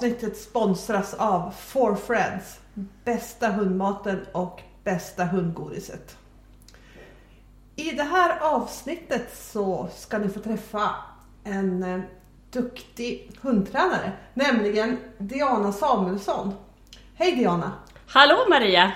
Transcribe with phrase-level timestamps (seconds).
[0.00, 2.60] avsnittet sponsras av Four Friends,
[3.04, 6.16] bästa hundmaten och bästa hundgodiset.
[7.76, 10.90] I det här avsnittet så ska ni få träffa
[11.44, 12.00] en eh,
[12.50, 16.54] duktig hundtränare, nämligen Diana Samuelsson.
[17.14, 17.72] Hej Diana!
[18.06, 18.92] Hallå Maria!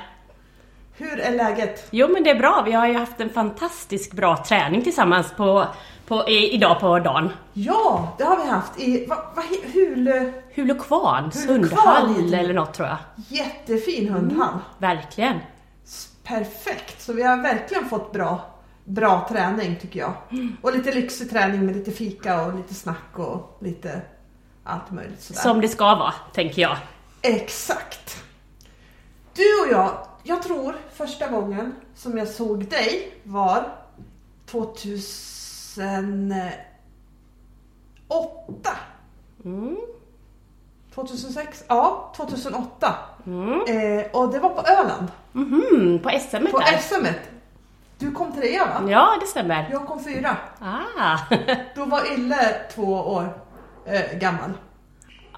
[0.96, 1.88] Hur är läget?
[1.90, 5.66] Jo men det är bra, vi har ju haft en fantastiskt bra träning tillsammans på,
[6.06, 7.30] på, i, idag på dagen.
[7.52, 10.32] Ja, det har vi haft i va, va, Hul...
[10.54, 12.96] Hulokvans Hulokvarn hundhall eller något tror jag.
[13.28, 14.58] Jättefin hundhall.
[14.78, 15.38] Verkligen.
[16.22, 18.40] Perfekt, så vi har verkligen fått bra,
[18.84, 20.12] bra träning tycker jag.
[20.62, 24.02] Och lite lyxig träning med lite fika och lite snack och lite
[24.64, 25.40] allt möjligt sådär.
[25.40, 26.76] Som det ska vara, tänker jag.
[27.22, 28.24] Exakt.
[29.34, 33.68] Du och jag, jag tror första gången som jag såg dig var
[35.74, 38.70] 2008.
[39.44, 39.76] Mm.
[40.94, 41.64] 2006?
[41.68, 42.94] Ja, 2008.
[43.26, 43.60] Mm.
[43.68, 46.78] Eh, och det var på Öland, Mhm, på SM på där.
[46.78, 47.06] SM.
[47.98, 48.90] Du kom trea va?
[48.90, 49.68] Ja, det stämmer.
[49.72, 50.36] Jag kom fyra.
[50.60, 51.18] Ah.
[51.76, 53.38] Då var Ille två år
[53.86, 54.50] eh, gammal.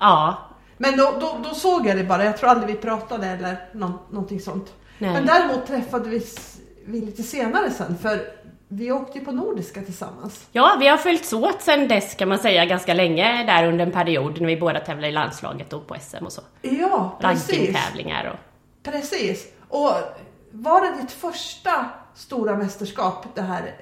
[0.01, 0.37] ja,
[0.79, 3.93] Men då, då, då såg jag det bara, jag tror aldrig vi pratade eller nå,
[4.11, 4.73] någonting sånt.
[4.99, 5.13] Nej.
[5.13, 8.21] Men däremot träffade vi, s- vi lite senare sen, för
[8.69, 10.49] vi åkte ju på Nordiska tillsammans.
[10.53, 13.93] ja, vi har följts åt sedan dess kan man säga ganska länge där under en
[13.93, 16.43] period när vi båda tävlade i landslaget och på SM och så.
[16.63, 17.51] Ja, precis.
[17.51, 18.39] Rankingtävlingar och...
[18.93, 19.53] Precis.
[19.69, 19.93] Och
[20.51, 23.73] var det ditt första stora mästerskap, det här eh,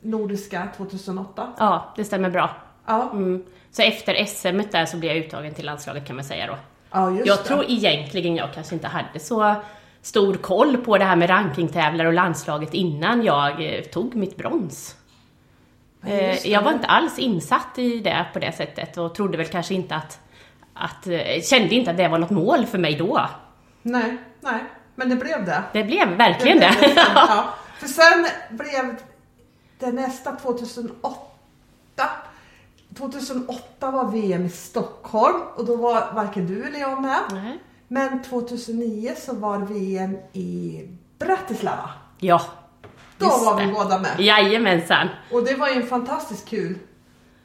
[0.00, 1.52] Nordiska 2008?
[1.58, 2.50] Ja, det stämmer bra.
[2.86, 3.44] Ja, Mm.
[3.70, 6.56] Så efter SM där så blev jag uttagen till landslaget kan man säga då.
[6.90, 7.42] ja just Jag det.
[7.42, 9.54] tror egentligen jag kanske inte hade så
[10.02, 14.96] stor koll på det här med rankingtävlar och landslaget innan jag eh, tog mitt brons.
[16.06, 16.64] Eh, Jag det.
[16.64, 20.20] var inte alls insatt i det på det sättet och trodde väl kanske inte att,
[20.74, 23.28] att eh, kände inte att det var något mål för mig då.
[23.82, 24.64] Nej, nej,
[24.94, 25.62] men det blev det.
[25.72, 26.88] Det blev verkligen blev det.
[26.88, 27.44] sen, ja.
[27.78, 28.96] För sen blev
[29.78, 31.26] det nästa 2008.
[32.96, 37.18] 2008 var VM i Stockholm och då var varken du eller jag med.
[37.32, 37.58] Nej.
[37.92, 40.80] Men 2009 så var VM i
[41.18, 41.90] Bratislava.
[42.20, 42.42] Ja,
[43.18, 43.72] Då var vi det.
[43.72, 44.20] båda med.
[44.20, 45.08] jajamensan.
[45.32, 46.78] Och det var ju en fantastiskt kul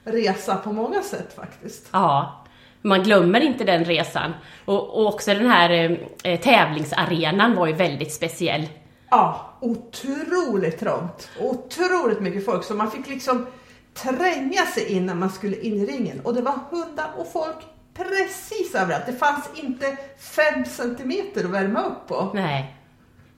[0.03, 1.87] resa på många sätt faktiskt.
[1.91, 2.43] Ja,
[2.81, 4.33] man glömmer inte den resan.
[4.65, 8.67] Och, och också den här eh, tävlingsarenan var ju väldigt speciell.
[9.09, 11.29] Ja, otroligt trångt.
[11.39, 12.63] Otroligt mycket folk.
[12.63, 13.45] Så man fick liksom
[13.93, 16.19] tränga sig in när man skulle in i ringen.
[16.23, 17.55] Och det var hundar och folk
[17.97, 19.05] precis överallt.
[19.05, 22.31] Det fanns inte fem centimeter att värma upp på.
[22.33, 22.73] Nej.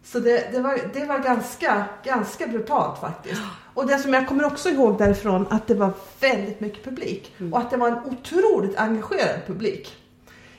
[0.04, 3.42] Så det, det, var, det var ganska, ganska brutalt faktiskt.
[3.74, 7.36] Och det som jag kommer också ihåg därifrån att det var väldigt mycket publik.
[7.52, 9.96] Och att det var en otroligt engagerad publik.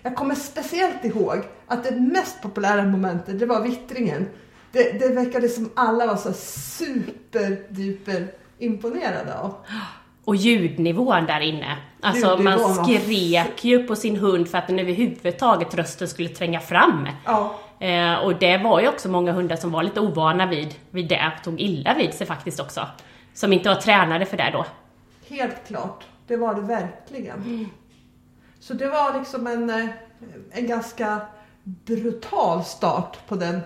[0.03, 4.29] Jag kommer speciellt ihåg att det mest populära momentet det var vittringen.
[4.73, 6.33] Det, det verkade som alla var så
[6.79, 9.55] superduper imponerade av.
[10.25, 11.77] Och ljudnivån där inne.
[12.01, 17.09] Alltså man skrek ju på sin hund för att den överhuvudtaget rösten skulle tränga fram.
[17.25, 21.09] Ja, Eh, och det var ju också många hundar som var lite ovana vid, vid
[21.09, 22.87] det, tog illa vid sig faktiskt också.
[23.35, 24.67] Som inte var tränade för det då.
[25.29, 26.05] helt klart.
[26.27, 27.71] Det var det verkligen.
[28.61, 29.87] Så det var liksom en, eh,
[30.51, 31.21] en ganska
[31.65, 33.61] brutal start på den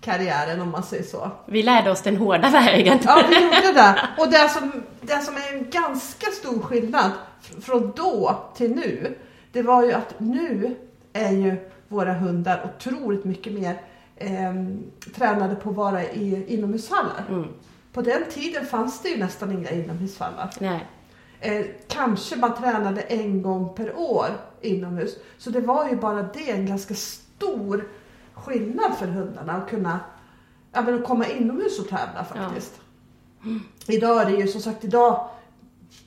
[0.00, 1.30] karriären om man säger så.
[1.46, 2.98] Vi lärde oss den hårda vägen.
[3.04, 4.08] Ja, vi gjorde det.
[4.18, 4.72] Och det som,
[5.08, 9.18] det som är en ganska stor skillnad fr- från då till nu,
[9.52, 10.76] det var ju att nu
[11.12, 13.80] är ju våra hundar otroligt mycket mer
[14.16, 14.54] eh,
[15.14, 17.24] tränade på att vara i inomhushallar.
[17.28, 17.48] Mm.
[17.92, 20.50] På den tiden fanns det ju nästan inga inomhushallar.
[20.60, 20.86] Nej.
[21.40, 24.26] Eh, kanske man tränade en gång per år
[24.60, 25.16] inomhus.
[25.38, 27.88] Så det var ju bara det en ganska stor
[28.34, 30.00] skillnad för hundarna att kunna
[30.72, 32.80] ja, men att komma inomhus och tävla faktiskt.
[33.88, 35.28] Idag är det ju som sagt, idag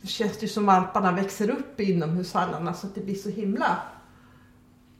[0.03, 3.77] känns det som valparna växer upp i inomhushallarna så att det blir så himla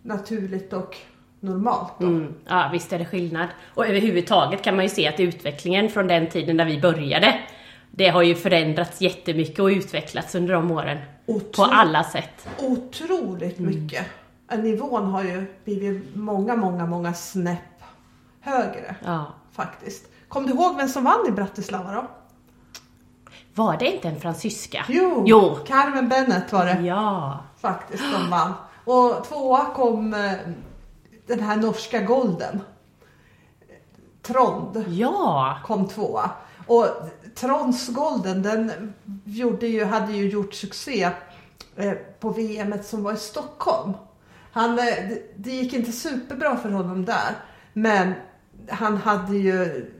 [0.03, 0.97] naturligt och
[1.39, 1.93] normalt.
[1.99, 2.07] Då.
[2.07, 3.47] Mm, ja, visst är det skillnad.
[3.73, 7.39] Och överhuvudtaget kan man ju se att utvecklingen från den tiden när vi började,
[7.91, 10.97] det har ju förändrats jättemycket och utvecklats under de åren.
[11.25, 12.47] På Otro- alla sätt.
[12.59, 14.05] Otroligt mycket.
[14.51, 17.57] Eh, Nivån har ju blivit många, många, många snäpp
[18.41, 18.95] högre.
[19.05, 19.33] Ja.
[19.51, 20.07] faktiskt.
[20.27, 22.07] Kom du ihåg vem som vann i Bratislava då?
[23.55, 24.85] Var det inte en fransyska?
[24.89, 25.57] Jo, Jo.
[25.67, 27.39] Carmen Bennett var det Ja.
[27.61, 28.53] faktiskt som vann.
[28.85, 30.31] Och tvåa kom eh,
[31.27, 32.61] den här norska golden.
[34.21, 35.57] Trond Ja.
[35.65, 36.29] kom tvåa.
[36.67, 36.85] Och
[37.35, 38.93] Tronds golden den
[39.25, 41.09] gjorde ju, hade ju gjort succé
[41.75, 43.93] eh, på VM som var i Stockholm.
[44.51, 47.35] Han, eh, det, det gick inte superbra för honom där.
[47.73, 48.13] Men
[48.69, 49.91] han hade ju...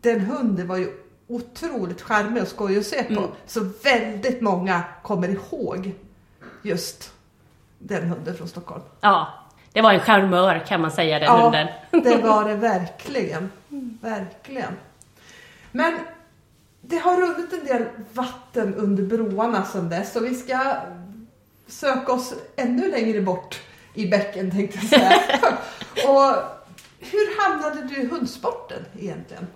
[0.00, 0.92] Den hunden var ju
[1.30, 3.12] otroligt charmig och skojig att se på.
[3.12, 3.30] Mm.
[3.46, 5.92] Så väldigt många kommer ihåg
[6.62, 7.12] just
[7.78, 8.82] den hunden från Stockholm.
[9.00, 9.28] Ja,
[9.72, 11.68] det var en charmör kan man säga, den ja, hunden.
[11.90, 13.50] det var det verkligen.
[14.00, 14.72] Verkligen.
[15.72, 15.98] Men
[16.80, 20.76] det har runnit en del vatten under broarna sedan dess och vi ska
[21.66, 23.60] söka oss ännu längre bort
[23.94, 25.12] i bäcken tänkte jag säga.
[26.08, 26.34] och
[26.98, 29.46] hur hamnade du i hundsporten egentligen?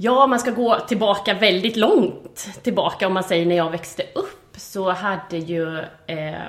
[0.00, 4.50] Ja, man ska gå tillbaka väldigt långt tillbaka om man säger när jag växte upp
[4.56, 6.42] så hade ju eh,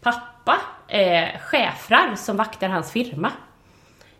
[0.00, 0.56] pappa
[0.88, 3.32] eh, schäfrar som vaktar hans firma.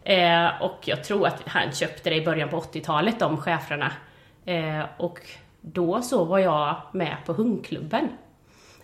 [0.04, 3.92] Eh, och jag tror att han köpte det i början på 80-talet, de schäfrarna.
[4.44, 5.20] Eh, och
[5.60, 8.08] då så var jag med på hundklubben.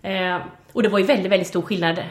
[0.03, 0.39] Eh,
[0.73, 2.03] och det var ju väldigt, väldigt stor skillnad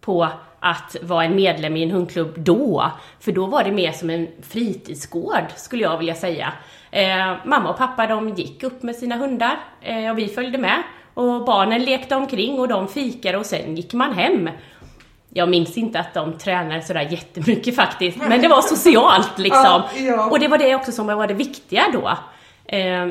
[0.00, 0.28] på
[0.60, 2.90] att vara en medlem i en hundklubb då.
[3.20, 6.52] För då var det mer som en fritidsgård, skulle jag vilja säga.
[6.90, 10.82] Eh, mamma och pappa de gick upp med sina hundar eh, och vi följde med.
[11.14, 14.50] Och barnen lekte omkring och de fikade och sen gick man hem.
[15.32, 19.62] Jag minns inte att de tränade sådär jättemycket faktiskt, men det var socialt liksom.
[19.64, 20.30] Ja, ja.
[20.30, 22.18] Och det var det också som var det viktiga då.
[22.76, 23.08] Eh,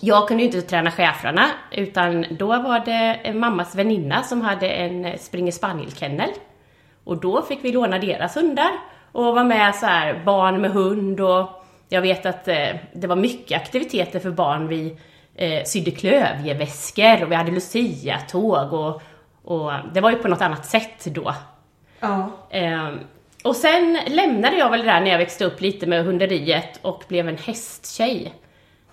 [0.00, 5.18] jag kunde ju inte träna schäfrarna, utan då var det mammas väninna som hade en
[5.18, 6.30] springer spaniel-kennel.
[7.04, 8.70] Och då fick vi låna deras hundar
[9.12, 11.59] och vara med så här barn med hund och
[11.92, 14.68] jag vet att eh, det var mycket aktiviteter för barn.
[14.68, 14.96] Vi
[15.34, 19.02] eh, sydde klövjeväskor och vi hade lucia-tåg och,
[19.44, 21.34] och det var ju på något annat sätt då.
[22.00, 22.30] Ja.
[22.50, 22.90] Eh,
[23.44, 27.04] och sen lämnade jag väl det där när jag växte upp lite med hunderiet och
[27.08, 28.34] blev en hästtjej.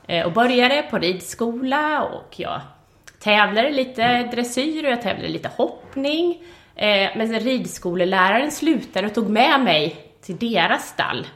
[0.08, 2.62] Eh, och började på ridskola och jag
[3.20, 6.44] tävlade lite dressyr och jag tävlade lite hoppning.
[6.76, 11.28] Eh, men ridskoleläraren slutade och tog med mig till deras stall.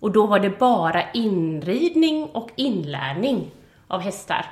[0.00, 3.50] Och då var det bara inridning och inlärning
[3.88, 4.46] av hästar.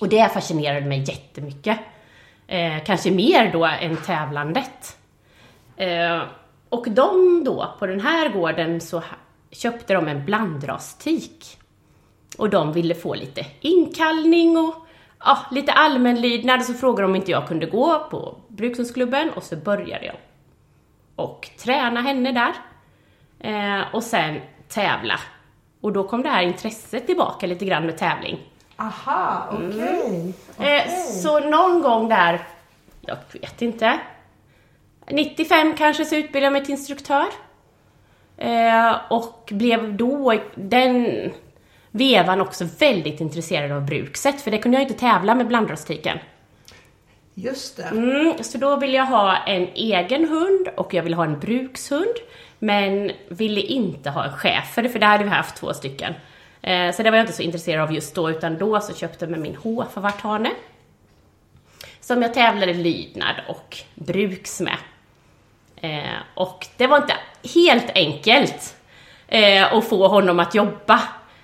[0.00, 1.78] Och det fascinerade mig jättemycket.
[2.46, 4.98] Eh, kanske mer då än tävlandet.
[5.76, 6.22] Eh,
[6.68, 9.02] och de då, på den här gården, så
[9.50, 11.58] köpte de en blandrastik.
[12.38, 14.74] Och de ville få lite inkallning och
[15.18, 16.64] ja, lite allmänlydnad.
[16.64, 20.16] Så frågade de om inte jag kunde gå på brukshundsklubben och så började jag.
[21.16, 22.52] Och träna henne där.
[23.42, 25.20] Eh, och sen tävla.
[25.80, 28.38] Och då kom det här intresset tillbaka lite grann med tävling.
[28.76, 30.34] Aha, okej.
[30.58, 30.88] Eh,
[31.22, 32.46] så någon gång där,
[33.00, 33.98] jag vet inte,
[35.10, 37.26] 95 kanske så utbildade jag mig till instruktör.
[38.36, 41.08] Eh, och blev då, den
[41.90, 46.18] vevan också väldigt intresserad av brukset, för det kunde jag inte tävla med blandrastiken.
[47.34, 47.82] Just det.
[47.82, 52.14] Mm, så då ville jag ha en egen hund och jag ville ha en brukshund.
[52.64, 56.14] Men ville inte ha en schäfer, för det hade vi haft två stycken.
[56.62, 59.24] Eh, så det var jag inte så intresserad av just då, utan då så köpte
[59.24, 60.50] jag med min H-favarthane.
[62.00, 64.76] Som jag tävlade lydnad och bruks med.
[65.76, 67.14] Eh, och det var inte
[67.54, 68.76] helt enkelt
[69.28, 71.00] eh, att få honom att jobba.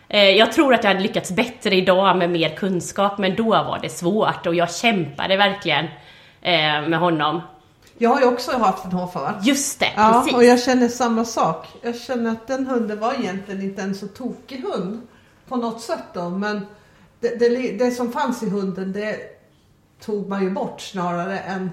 [0.09, 3.79] Eh, jag tror att jag hade lyckats bättre idag med mer kunskap, men då var
[3.83, 5.85] det svårt och jag kämpade verkligen
[6.43, 7.43] eh, med honom.
[7.99, 9.35] Jag har ju också haft en hovfavart.
[9.47, 10.35] Just det, Ja, precis.
[10.35, 11.67] och jag känner samma sak.
[11.83, 15.01] Jag känner att den hunden var egentligen inte en så tokig hund
[15.49, 16.29] på något sätt då.
[16.31, 16.67] Men
[17.21, 19.17] det, det, det som fanns i hunden det
[20.05, 21.71] tog man ju bort snarare än...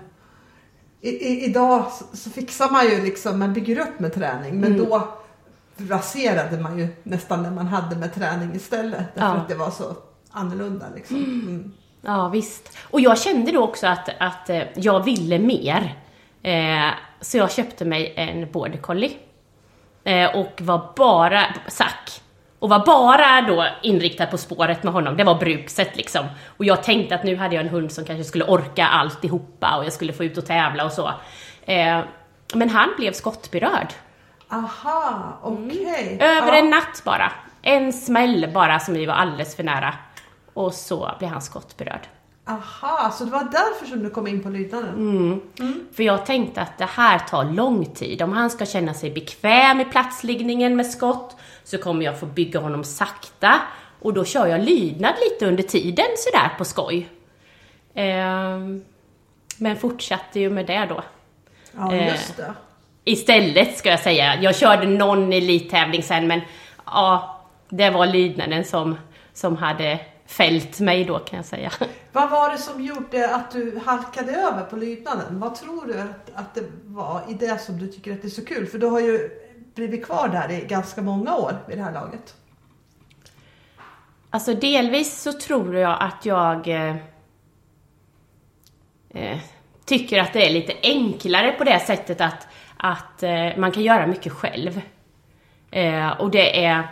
[1.02, 4.60] I, i, idag så, fixar man ju liksom, man bygger upp med träning.
[4.60, 4.86] Men Mm.
[4.86, 5.08] då
[5.78, 9.06] raserade man ju nästan det man hade med träning istället.
[9.16, 9.34] Därför Ja.
[9.36, 9.96] att det var så
[10.32, 11.16] annorlunda liksom.
[11.18, 11.72] Mm.
[12.02, 12.78] Ja, visst.
[12.92, 16.00] Och jag kände då också att, att eh, jag ville mer.
[16.46, 16.90] Eh,
[17.22, 19.18] så jag köpte mig en border collie.
[20.04, 22.22] Eh, och var bara, Zack.
[22.60, 25.18] Och var bara då inriktad på spåret med honom.
[25.18, 26.26] Det var brukset liksom.
[26.58, 29.86] Och jag tänkte att nu hade jag en hund som kanske skulle orka alltihopa och
[29.86, 31.08] jag skulle få ut och tävla och så.
[31.66, 32.00] Eh,
[32.54, 33.88] men han blev skottberörd.
[34.50, 36.18] Aha, okej.
[36.22, 36.38] Mm.
[36.38, 36.60] Över Ja.
[36.60, 37.32] en natt bara.
[37.62, 39.94] En smäll bara som vi var alldeles för nära.
[40.54, 42.08] Och så blev han skottberörd.
[42.48, 44.94] Aha, så det var därför som du kom in på lydnaden?
[45.60, 45.88] Mm.
[45.94, 48.22] För jag tänkte att det här tar lång tid.
[48.22, 52.60] Om han ska känna sig bekväm i platsliggningen med skott så kommer jag få bygga
[52.60, 53.62] honom sakta.
[54.02, 57.10] Och då kör jag lydnad lite under tiden sådär på skoj.
[57.94, 58.84] Ehm,
[59.58, 61.04] men fortsatte ju med det då.
[61.78, 62.54] Ja, just det.
[63.04, 64.42] Istället ska jag säga.
[64.42, 66.42] Jag körde någon elittävling sen men
[66.86, 68.98] ja, det var lydnaden som,
[69.34, 71.72] som hade fällt mig då kan jag säga.
[72.12, 75.40] Vad var det som gjorde att du halkade över på lydnaden?
[75.40, 78.30] Vad tror du att, att det var i det som du tycker att det är
[78.30, 78.68] så kul?
[78.68, 79.30] För du har ju
[79.76, 82.36] blivit kvar där i ganska många år vid det här laget.
[84.30, 86.96] Alltså delvis så tror jag att jag eh,
[89.10, 89.40] eh,
[89.86, 94.08] tycker att det är lite enklare på det sättet att, att eh, man kan göra
[94.08, 94.82] mycket själv.
[95.72, 96.88] Eh, och det är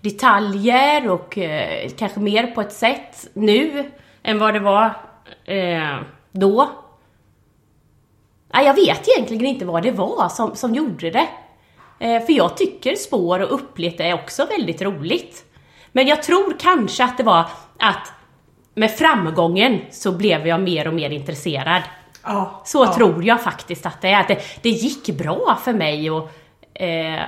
[0.00, 3.90] detaljer och eh, kanske mer på ett sätt nu
[4.22, 4.94] än vad det var
[6.32, 6.70] då.
[8.52, 11.28] jag vet egentligen inte vad det var som, som gjorde det.
[11.98, 15.44] För jag tycker spår och upplet är också väldigt roligt.
[15.92, 17.44] Men jag tror kanske att det var
[17.78, 18.12] att
[18.74, 21.82] med framgången så blev jag mer och mer intresserad.
[22.22, 22.94] Ja, så ja.
[22.94, 24.20] tror jag faktiskt att det är.
[24.20, 26.30] Att det, det gick bra för mig och
[26.74, 27.22] eh,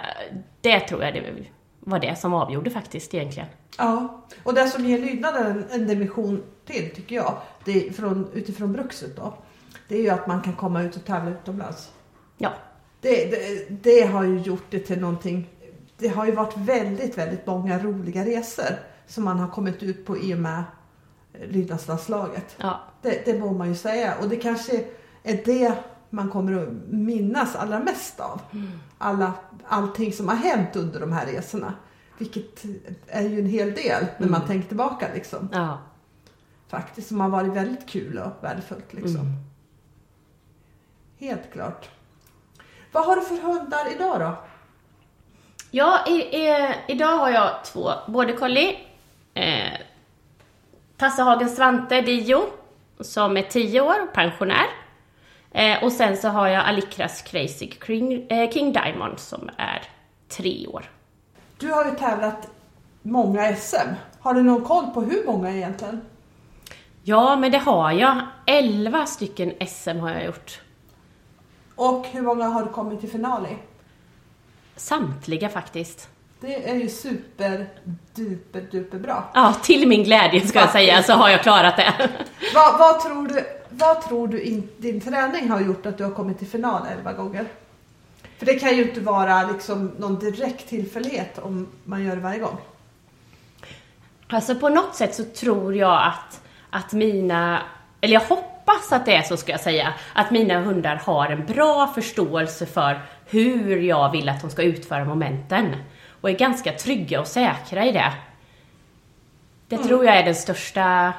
[0.61, 1.21] det tror jag det
[1.87, 3.49] var det som avgjorde faktiskt egentligen.
[3.79, 8.73] Ja, och det som ger lydnaden en dimension till tycker jag, det är från, utifrån
[8.73, 9.35] bruxet då,
[9.89, 11.93] det är ju att man kan komma ut och tävla utomlands.
[12.39, 12.53] Ja.
[13.01, 15.49] Det, det, det har ju gjort det till någonting,
[15.99, 20.19] det har ju varit väldigt, väldigt många roliga resor som man har kommit ut på
[20.19, 20.65] i och med
[21.49, 22.57] lydnadslandslaget.
[22.59, 22.81] Ja.
[23.03, 24.85] Det, det må man ju säga och det kanske
[25.23, 25.73] är det
[26.11, 28.41] man kommer att minnas allra mest av.
[28.53, 28.71] Mm.
[28.99, 29.33] Alla,
[29.69, 31.75] allting som har hänt under de här resorna.
[32.19, 32.65] Vilket
[33.07, 34.49] är ju en hel del när man Mm.
[34.49, 35.49] tänker tillbaka liksom.
[35.53, 35.79] Ja.
[36.69, 39.17] Faktiskt, som har varit väldigt kul och värdefullt liksom.
[39.21, 39.33] Mm.
[41.19, 41.89] Helt klart.
[42.93, 44.37] Vad har du för hundar idag då?
[45.71, 48.79] Ja, i, i, idag har jag två border collie.
[49.35, 49.73] Eh,
[50.97, 52.43] Passehagen Svante Dio,
[53.01, 54.67] som är 10 år och pensionär.
[55.57, 59.83] Eh, och sen så har jag Alikras Crazy King, eh, King Diamond som är
[60.29, 60.85] 3 år.
[61.59, 62.49] Du har ju tävlat
[63.03, 63.89] många SM.
[64.21, 66.01] Har du någon koll på hur många egentligen?
[67.03, 68.21] Ja, men det har jag.
[68.47, 70.61] 11 stycken SM har jag gjort.
[71.75, 73.57] Och hur många har du kommit till final i?
[74.77, 76.09] Samtliga faktiskt.
[76.41, 77.67] Det är ju super
[78.15, 79.31] duper duper bra.
[79.35, 82.11] Ja, till min glädje ska jag säga så har jag klarat det.
[82.55, 83.45] Vad, vad tror du,
[83.79, 87.13] vad tror du in, din träning har gjort att du har kommit till final 11
[87.13, 87.47] gånger?
[88.39, 92.39] För det kan ju inte vara liksom någon direkt tillfällighet om man gör det varje
[92.39, 92.57] gång.
[94.29, 96.41] Alltså på något sätt så tror jag att,
[96.71, 97.63] att mina,
[98.01, 101.47] eller jag hoppas att det är så ska jag säga, att mina hundar har en
[101.47, 105.77] bra förståelse för hur jag vill att de ska utföra momenten.
[106.21, 108.13] Och är ganska trygga och säkra i det.
[109.69, 111.13] Det tror jag är den största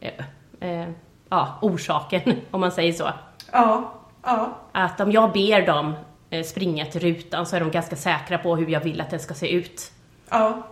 [0.00, 0.12] eh,
[0.60, 0.88] eh,
[1.34, 3.10] ja, orsaken, om man säger så.
[3.52, 5.94] Ja, ja, Att om jag ber dem
[6.30, 9.20] eh, springa till rutan så är de ganska säkra på hur jag vill att den
[9.20, 9.92] ska se ut.
[10.30, 10.62] ja.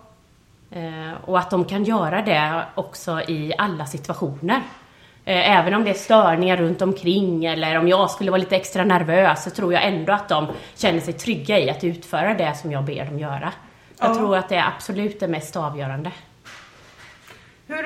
[0.70, 4.62] Eh, och att de kan göra det också i alla situationer.
[5.24, 8.84] Eh, även om det är störningar runt omkring eller om jag skulle vara lite extra
[8.84, 12.72] nervös så tror jag ändå att de känner sig trygga i att utföra det som
[12.72, 13.52] jag ber dem göra.
[14.00, 14.14] Jag Ja.
[14.14, 16.10] tror att det är absolut det mest avgörande.
[17.72, 17.84] Hur,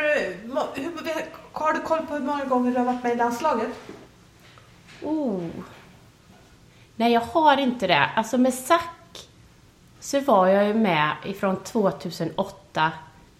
[0.82, 3.68] hur, har du koll på hur många gånger du har varit med i landslaget?
[5.02, 5.48] Oh.
[6.96, 8.10] Nej, jag har inte det.
[8.16, 8.80] Alltså med SAC
[10.00, 12.92] så var jag ju med ifrån 2008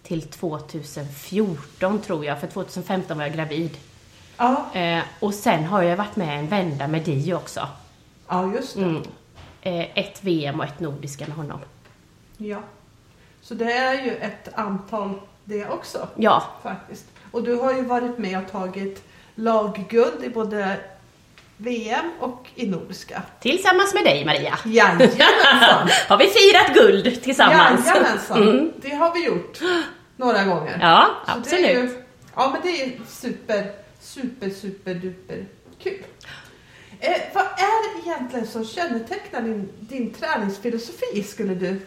[0.03, 3.77] till 2014 tror jag, för 2015 var jag gravid.
[4.37, 7.69] Ja, Eh, och sen har jag varit med en vända med Dio också.
[8.29, 8.83] ja just det.
[8.83, 9.03] Mm.
[9.63, 11.61] Eh, ett VM och ett nordiska med honom.
[12.37, 12.59] Ja.
[13.43, 17.05] Så det är ju ett antal det också Ja, faktiskt.
[17.33, 19.03] Och du har ju varit med och tagit
[19.35, 20.77] lagguld i både
[21.57, 23.23] VM och i Nordiska.
[23.41, 24.59] tillsammans med dig Maria.
[24.65, 25.89] Jajamensan!
[26.09, 27.87] har vi firat guld tillsammans.
[27.87, 28.43] Jajamensan!
[28.43, 28.73] Mm.
[28.77, 29.59] Det har vi gjort
[30.17, 30.79] några gånger.
[30.81, 31.91] Ja, Så Det är absolut.
[31.91, 32.03] ju,
[32.35, 35.45] ja men det är super, super, super duper
[35.83, 36.03] kul.
[37.01, 41.81] Eh, vad är egentligen som kännetecknar din, din träningsfilosofi skulle du?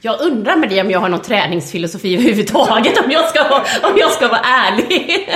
[0.00, 3.98] Jag undrar med det om jag har någon träningsfilosofi överhuvudtaget om jag ska vara, om
[3.98, 5.28] jag ska vara ärlig.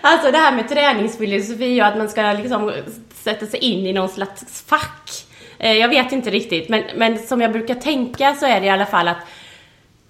[0.00, 2.72] Alltså det här med träningsfilosofi och att man ska liksom
[3.14, 5.10] sätta sig in i någon slags fack.
[5.58, 8.70] Eh, jag vet inte riktigt, men, men som jag brukar tänka så är det i
[8.70, 9.18] alla fall att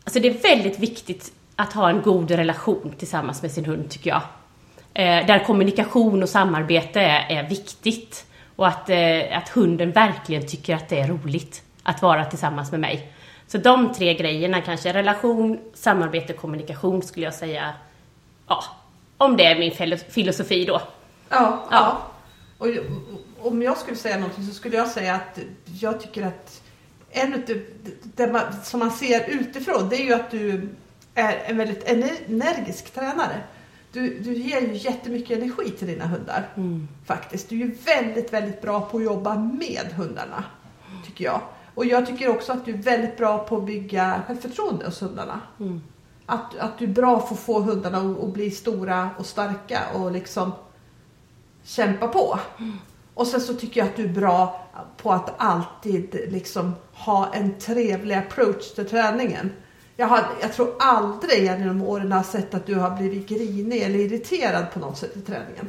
[0.08, 4.10] Alltså det är väldigt viktigt att ha en god relation tillsammans med sin hund tycker
[4.10, 4.22] jag.
[4.94, 8.26] Eh, där kommunikation och samarbete är, är viktigt.
[8.56, 12.80] Och att, eh, att hunden verkligen tycker att det är roligt att vara tillsammans med
[12.80, 13.12] mig.
[13.48, 17.74] Så de tre grejerna kanske, relation, samarbete, kommunikation skulle jag säga,
[18.48, 18.64] ja,
[19.16, 20.80] om det är min filo- filosofi då.
[21.28, 21.66] Ja, ja.
[21.70, 22.02] Ja.
[22.58, 22.68] Och,
[23.46, 25.38] om jag skulle säga någonting så skulle jag säga att
[25.80, 26.62] jag tycker att
[27.10, 27.56] en utav,
[28.02, 30.68] det man, som man ser utifrån, det är ju att du
[31.14, 33.40] är en väldigt ener- energisk tränare.
[33.92, 36.48] Du, du ger ju jättemycket energi till dina hundar.
[37.06, 37.48] Faktiskt.
[37.48, 40.44] Du är ju väldigt, väldigt bra på att jobba med hundarna.
[41.06, 41.40] Tycker jag.
[41.78, 45.40] Och jag tycker också att du är väldigt bra på att bygga självförtroende hos hundarna.
[46.26, 49.80] Att, att du är bra på att få hundarna att, att bli stora och starka
[49.94, 50.52] och liksom
[51.62, 52.38] kämpa på.
[53.14, 54.66] Och sen så tycker jag att du är bra
[54.96, 59.50] på att alltid liksom ha en trevlig approach till träningen.
[59.96, 63.98] Jag, har, jag tror aldrig genom åren har sett att du har blivit grinig eller
[63.98, 65.68] irriterad på något sätt i träningen.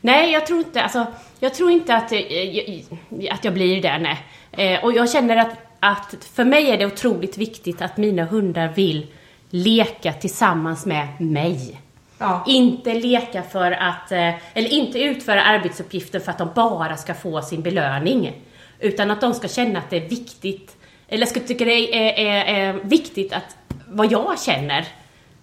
[0.00, 1.06] Nej, jag tror inte, alltså,
[1.40, 2.84] jag tror inte att, eh, jag,
[3.30, 4.18] att jag blir det, nej.
[4.52, 8.68] Eh, och jag känner att, att för mig är det otroligt viktigt att mina hundar
[8.68, 9.06] vill
[9.50, 11.80] leka tillsammans med mig.
[12.18, 12.44] Ja.
[12.46, 17.42] Inte leka för att, eh, eller inte utföra arbetsuppgifter för att de bara ska få
[17.42, 18.32] sin belöning.
[18.78, 20.76] Utan att de ska känna att det är viktigt,
[21.08, 23.56] eller ska tycka det är, är, är viktigt att
[23.88, 24.86] vad jag känner.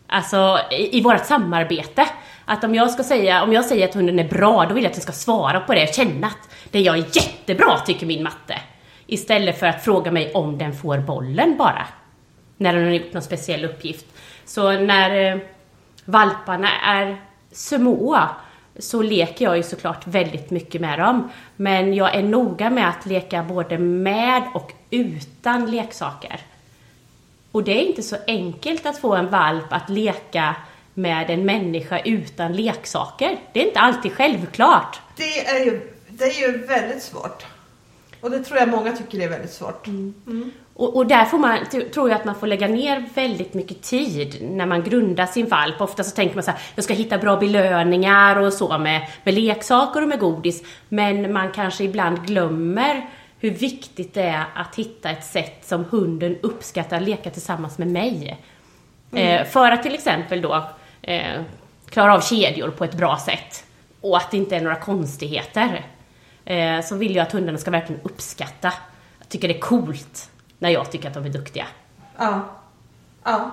[0.08, 2.05] Alltså i, i vårt samarbete.
[2.51, 4.89] Att om jag ska säga, om jag säger att hunden är bra, då vill jag
[4.89, 8.24] att den ska svara på det och känna att det jag är jättebra tycker min
[8.24, 8.56] matte.
[9.08, 11.88] Istället för att fråga mig om den får bollen bara.
[12.58, 14.06] När den har gjort någon speciell uppgift.
[14.46, 15.41] Så när eh,
[16.06, 17.18] valparna är
[17.51, 18.20] små
[18.79, 21.29] så leker jag ju såklart väldigt mycket med dem.
[21.56, 26.39] Men jag är noga med att leka både med och utan leksaker.
[27.51, 30.56] Och det är inte så enkelt att få en valp att leka
[31.01, 33.38] med en människa utan leksaker.
[33.53, 35.00] Det är inte alltid självklart.
[35.15, 37.46] Det är, ju, det är ju väldigt svårt.
[38.22, 39.88] Och det tror jag många tycker är väldigt svårt.
[40.74, 41.58] Och, och där får man,
[41.93, 45.82] tror jag att man får lägga ner väldigt mycket tid när man grundar sin valp.
[45.82, 49.34] Ofta så tänker man så här, jag ska hitta bra belöningar och så med, med
[49.34, 50.63] leksaker och med godis.
[50.89, 56.38] Men man kanske ibland glömmer hur viktigt det är att hitta ett sätt som hunden
[56.41, 58.38] uppskattar att leka tillsammans med mig.
[59.15, 60.69] Eh, för att till exempel då
[61.02, 61.42] eh,
[61.90, 63.66] klara av kedjor på ett bra sätt.
[64.02, 65.86] Och att det inte är några konstigheter.
[66.46, 68.74] Eh, så vill jag att hundarna ska verkligen uppskatta.
[69.20, 71.68] Jag tycker det är coolt när jag tycker att de är duktiga.
[72.18, 72.46] Ja.
[73.24, 73.52] Ja.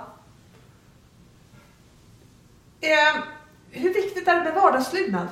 [2.81, 3.23] Eh,
[3.71, 5.29] hur viktigt är det med vardagslydnad?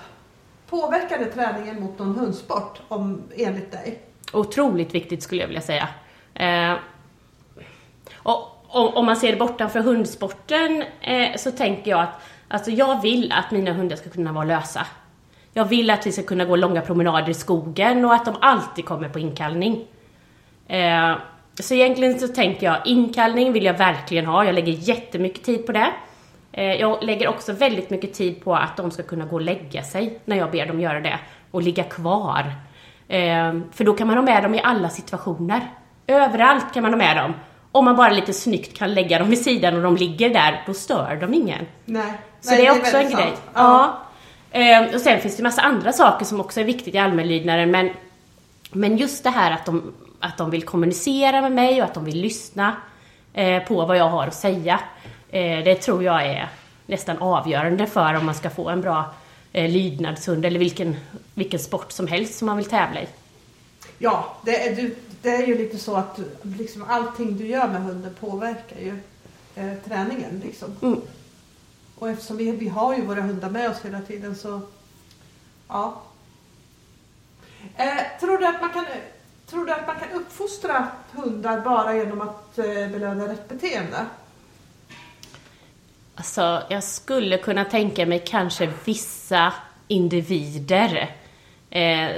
[0.68, 4.00] Påverkar det träningen mot någon hundsport om, enligt dig?
[4.32, 5.88] Otroligt viktigt skulle jag vilja säga.
[6.34, 6.78] Eh,
[8.14, 13.02] och, om, om man ser det bortanför hundsporten eh, så tänker jag att alltså jag
[13.02, 14.86] vill att mina hundar ska kunna vara lösa.
[15.52, 18.84] Jag vill att vi ska kunna gå långa promenader i skogen och att de alltid
[18.84, 19.86] kommer på inkallning.
[20.68, 21.16] Eh,
[21.60, 24.44] så egentligen så tänker jag, inkallning vill jag verkligen ha.
[24.44, 25.90] Jag lägger jättemycket tid på det.
[26.52, 29.82] Eh, jag lägger också väldigt mycket tid på att de ska kunna gå och lägga
[29.82, 31.18] sig när jag ber dem göra det.
[31.50, 32.52] Och ligga kvar.
[33.08, 35.60] Eh, för då kan man ha med dem i alla situationer.
[36.06, 37.34] Överallt kan man ha med dem.
[37.74, 40.74] Om man bara lite snyggt kan lägga dem vid sidan och de ligger där, då
[40.74, 41.66] stör de ingen.
[41.84, 42.12] Nej.
[42.40, 43.26] Så Nej, det är också en väldigt grej.
[43.26, 43.40] sant.
[43.54, 43.98] Ja.
[44.50, 47.90] Eh, och sen finns det massa andra saker som också är viktigt i allmänlydnaden, men,
[48.70, 52.04] men just det här att de, att de vill kommunicera med mig och att de
[52.04, 52.76] vill lyssna
[53.32, 54.80] eh, på vad jag har att säga.
[55.30, 56.48] Eh, det tror jag är
[56.86, 59.14] nästan avgörande för om man ska få en bra
[59.52, 60.96] eh, lydnadshund eller vilken,
[61.34, 63.06] vilken sport som helst som man vill tävla i.
[64.04, 64.90] Ja, det är,
[65.22, 68.98] det är ju lite så att liksom allting du gör med hunden påverkar ju
[69.54, 70.42] eh, träningen.
[70.44, 70.76] Liksom.
[70.82, 71.00] Mm.
[71.98, 74.60] Och eftersom vi, vi har ju våra hundar med oss hela tiden så
[75.68, 76.02] ja.
[77.76, 78.84] Eh, tror, du att man kan,
[79.46, 84.06] tror du att man kan uppfostra hundar bara genom att eh, belöna rätt beteende?
[86.14, 89.52] Alltså, jag skulle kunna tänka mig kanske vissa
[89.88, 91.16] individer
[91.70, 92.10] eh,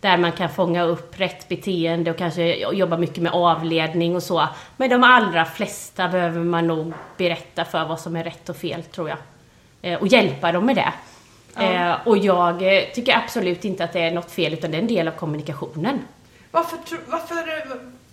[0.00, 4.48] där man kan fånga upp rätt beteende och kanske jobba mycket med avledning och så.
[4.76, 8.82] Men de allra flesta behöver man nog berätta för vad som är rätt och fel,
[8.82, 9.18] tror jag.
[9.82, 10.92] Eh, och hjälpa dem med det.
[11.56, 14.80] Eh, och jag eh, tycker absolut inte att det är något fel, utan det är
[14.80, 15.98] en del av kommunikationen.
[16.50, 17.34] Varför, tro, varför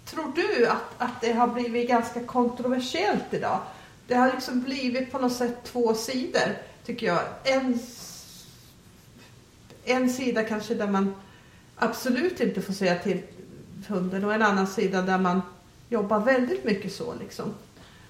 [0.06, 3.60] tror du att, att det har blivit ganska kontroversiellt idag?
[4.08, 7.20] Det har liksom blivit på något sätt två sidor, tycker jag.
[7.44, 7.80] En,
[9.86, 11.16] en sida kanske där man
[11.78, 13.22] absolut inte får säga till
[13.88, 15.42] hunden och en annan sida där man
[15.90, 17.14] jobbar väldigt mycket så.
[17.20, 17.46] Liksom.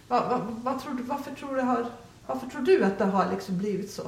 [0.07, 1.85] Va, va, vad tror du, varför, tror du har,
[2.27, 4.03] varför tror du att det har liksom blivit så?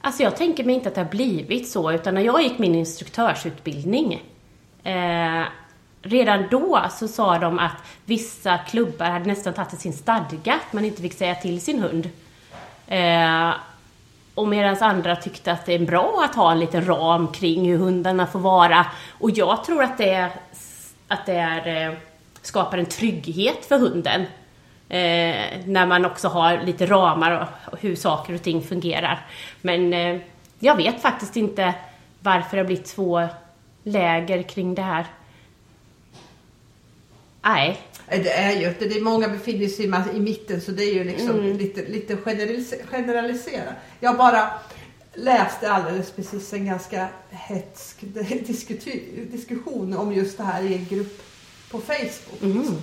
[0.00, 2.74] Alltså jag tänker mig inte att det har blivit så, utan när jag gick min
[2.74, 4.24] instruktörsutbildning,
[4.82, 5.44] eh,
[6.02, 10.84] redan då så sa de att vissa klubbar hade nästan tagit sin stadga att man
[10.84, 12.10] inte fick säga till sin hund.
[12.86, 13.52] Eh,
[14.38, 17.78] och medan andra tyckte att det är bra att ha en liten ram kring hur
[17.78, 18.86] hundarna får vara.
[19.18, 20.30] Och jag tror att det
[21.08, 21.94] att det är, eh,
[22.42, 24.20] skapar en trygghet för hunden.
[24.88, 29.26] Eh, när man också har lite ramar och hur saker och ting fungerar.
[29.60, 30.20] Men eh,
[30.58, 31.74] jag vet faktiskt inte
[32.20, 33.28] varför det har blivit två
[33.82, 35.06] läger kring det här.
[37.42, 37.80] Nej.
[38.10, 41.04] Det är ju inte, det är många befinner sig i mitten så det är ju
[41.04, 41.56] liksom mm.
[41.58, 42.16] lite, lite
[42.86, 43.74] generaliserat.
[44.00, 44.50] Jag bara
[45.14, 47.96] läste alldeles precis en ganska hetsk
[49.30, 51.22] diskussion om just det här i en grupp
[51.70, 52.42] på Facebook.
[52.42, 52.76] Mm.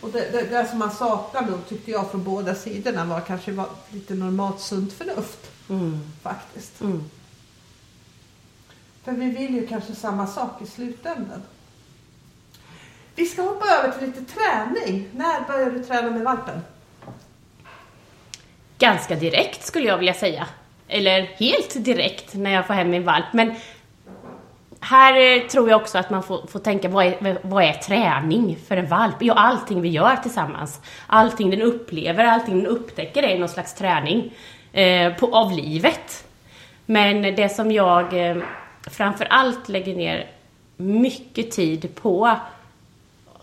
[0.00, 3.52] Och det, det, det, som man saknade då tyckte jag från båda sidorna var kanske
[3.52, 5.50] var lite normalt sunt förnuft.
[5.68, 6.00] Mm.
[6.22, 6.80] Faktiskt.
[6.80, 7.04] Mm.
[9.04, 11.42] För vi vill ju kanske samma sak i slutändan.
[13.16, 15.08] Vi ska hoppa över till lite träning.
[15.12, 16.60] När började du träna med valpen?
[18.78, 20.46] Ganska direkt skulle jag vilja säga.
[20.88, 23.24] Eller helt direkt när jag får hem min valp.
[23.32, 23.54] Men
[24.80, 28.56] här eh, tror jag också att man får, får tänka, vad är, vad är träning
[28.68, 29.16] för en valp?
[29.20, 30.80] Ja, allting vi gör tillsammans.
[31.06, 34.32] Allting den upplever, allting den upptäcker är någon slags träning
[34.72, 36.24] eh, på, av livet.
[36.86, 38.36] Men det som jag eh,
[38.90, 40.30] framför allt lägger ner
[40.76, 42.36] mycket tid på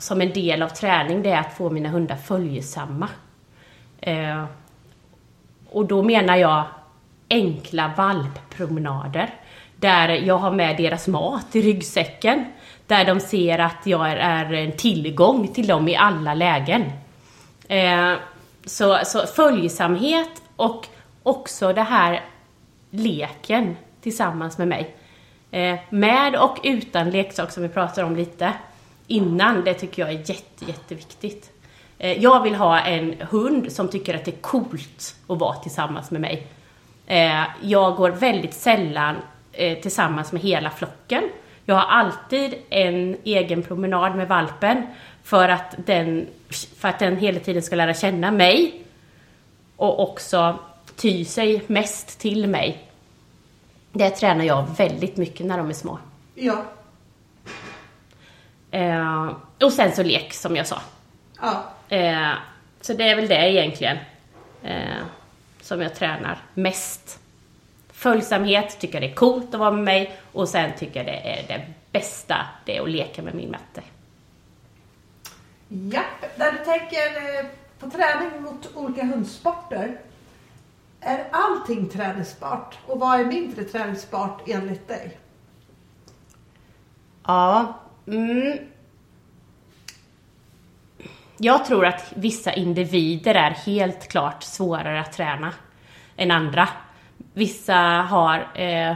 [0.02, 3.10] som en del av träning, det är att få mina hundar följesamma.
[4.00, 4.46] Eh,
[5.70, 6.64] och då menar jag
[7.30, 9.34] enkla valppromenader.
[9.76, 12.46] Där jag har med deras mat i ryggsäcken.
[12.88, 16.84] Där de ser att jag är en tillgång till dem i alla lägen.
[17.68, 18.14] Eh,
[18.66, 20.88] så, så följsamhet och
[21.24, 22.22] också det här
[22.90, 24.96] leken tillsammans med mig.
[25.52, 28.54] Eh, med och utan leksak som vi pratar om lite
[29.12, 31.52] innan, det tycker jag är jätte, jätteviktigt.
[31.97, 36.12] Eh, jag vill ha en hund som tycker att det är coolt att vara tillsammans
[36.12, 36.47] med mig.
[37.08, 39.15] Eh, jag går väldigt sällan
[39.52, 41.24] eh, tillsammans med hela flocken.
[41.65, 44.88] Jag har alltid en egen promenad med valpen
[45.24, 46.28] för att den,
[46.78, 48.84] för att den hela tiden ska lära känna mig
[49.76, 50.60] och också
[50.95, 52.88] ty sig mest till mig.
[53.91, 56.00] Det tränar jag väldigt mycket när de är små.
[56.36, 56.65] Ja.
[58.71, 60.81] Eh, och sen så lek, som jag sa.
[61.41, 61.63] Ja.
[61.89, 62.31] Eh,
[62.81, 63.97] så det är väl det egentligen.
[64.63, 65.03] Eh,
[65.62, 67.19] som jag tränar mest.
[67.89, 71.47] Följsamhet, tycker det är coolt att vara med mig och sen tycker jag det är
[71.47, 73.81] det bästa, det är att leka med min matte.
[75.67, 76.01] Ja,
[76.36, 77.45] när du tänker eh,
[77.79, 79.99] på träning mot olika hundsporter,
[80.99, 82.77] är allting träningsbart?
[82.88, 85.17] Och vad är mindre träningsbart enligt dig?
[87.23, 87.73] Ja,
[88.12, 88.58] mm.
[91.38, 95.54] Jag tror att vissa individer är helt klart svårare att träna
[96.17, 96.69] än andra.
[97.34, 97.76] Vissa
[98.10, 98.95] har, eh,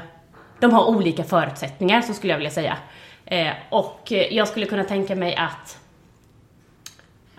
[0.60, 2.78] de har olika förutsättningar, så skulle jag vilja säga.
[3.26, 5.80] Eh, och jag skulle kunna tänka mig att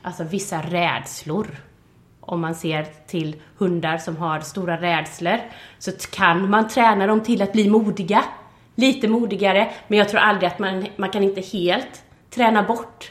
[0.03, 1.47] alltså vissa rädslor,
[2.21, 5.39] om man ser till hundar som har stora rädslor,
[5.79, 8.25] så kan man träna dem till att bli modiga.
[8.79, 13.11] Lite modigare, men jag tror aldrig att man, man kan inte helt träna bort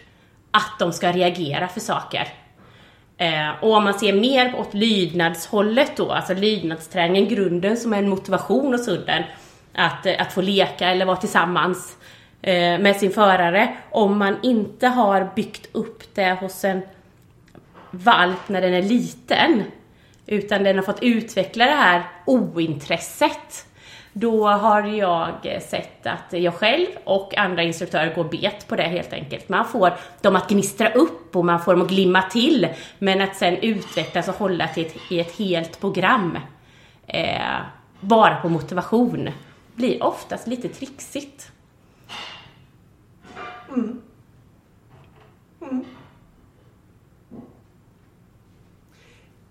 [0.51, 2.27] att de ska reagera för saker.
[3.17, 8.09] Eh, och om man ser mer åt lydnadshållet då, alltså lydnadsträningen, grunden som är en
[8.09, 9.23] motivation hos hunden,
[9.73, 11.97] att, att få leka eller vara tillsammans
[12.41, 13.75] eh, med sin förare.
[13.91, 16.81] Om man inte har byggt upp det hos en
[17.91, 19.63] valp när den är liten,
[20.25, 23.67] utan den har fått utveckla det här ointresset
[24.17, 29.13] då har jag sett att jag själv och andra instruktörer går bet på det helt
[29.13, 29.49] enkelt.
[29.49, 32.67] Man får dem att gnistra upp och man får dem att glimma till,
[32.99, 36.37] men att sen utvecklas och hålla till ett, i ett helt program,
[37.07, 37.57] eh,
[37.99, 39.29] bara på motivation,
[39.73, 41.51] blir oftast lite trixigt.
[43.69, 44.01] Mm.
[45.61, 45.71] Mm.
[45.71, 45.85] mm.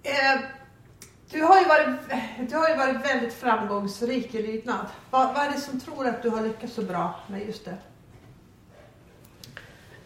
[0.02, 0.63] Eh
[1.34, 2.00] du har ju varit,
[2.50, 4.86] du har ju varit väldigt framgångsrik i lydnad.
[5.10, 7.76] Vad, vad är det som tror att du har lyckats så bra med just det?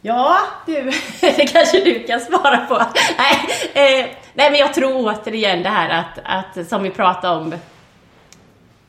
[0.01, 0.83] Ja, du,
[1.21, 2.83] det kanske du kan svara på.
[3.19, 3.37] Nej,
[3.75, 7.55] eh, nej men jag tror återigen det här att, att, som vi pratade om,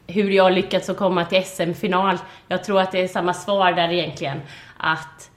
[0.07, 2.17] hur jag lyckats att komma till SM-final.
[2.47, 4.41] Jag tror att det är samma svar där egentligen.
[4.77, 5.31] Att,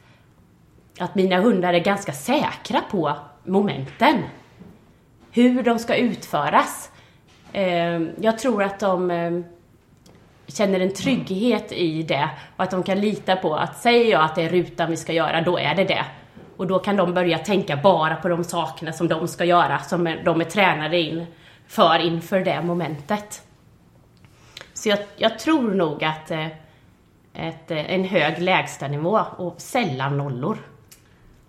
[0.99, 4.23] att mina hundar är ganska säkra på momenten.
[5.31, 6.92] Hur de ska utföras.
[7.53, 9.45] Ehm, jag tror att de ehm,
[10.47, 14.35] känner en trygghet i det och att de kan lita på att säger jag att
[14.35, 16.05] det är rutan vi ska göra, då är det det.
[16.57, 20.17] Och då kan de börja tänka bara på de sakerna som de ska göra, som
[20.25, 21.27] de är tränade in
[21.67, 23.43] för inför det momentet.
[24.75, 26.47] Så jag, jag tror nog att eh,
[27.35, 30.59] ett, eh, en hög lägstanivå och sällan nollor.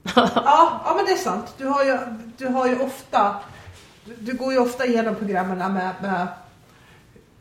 [0.16, 1.54] Ja, ja men det är sant.
[1.58, 1.98] Du har ju,
[2.38, 3.36] du har ju ofta,
[4.20, 6.28] du, går ju ofta igenom programmen med, med,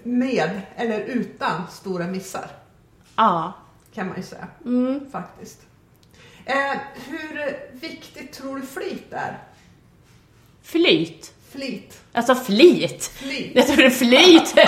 [0.03, 2.47] med eller utan stora missar.
[3.17, 3.53] Ja.
[3.95, 4.47] Kan man ju säga.
[4.65, 5.11] Mm.
[5.13, 5.61] Faktiskt.
[6.45, 9.39] Eh, hur viktigt tror du flit är?
[10.63, 11.33] Flyt.
[11.51, 12.01] Flit.
[12.13, 13.05] Alltså flit.
[13.05, 13.53] Flit.
[13.55, 14.49] Jag är flyt.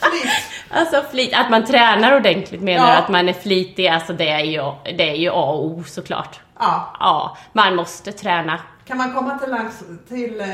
[0.00, 0.32] Flit.
[0.70, 1.34] alltså flit.
[1.34, 2.98] Att man tränar ordentligt menar Ja.
[2.98, 6.40] Att man är flitig, alltså det är ju, det är ju A och O såklart.
[6.58, 6.96] Ja.
[7.00, 8.60] Ja, man måste träna.
[8.88, 10.46] Kan man komma till, lands, till eh,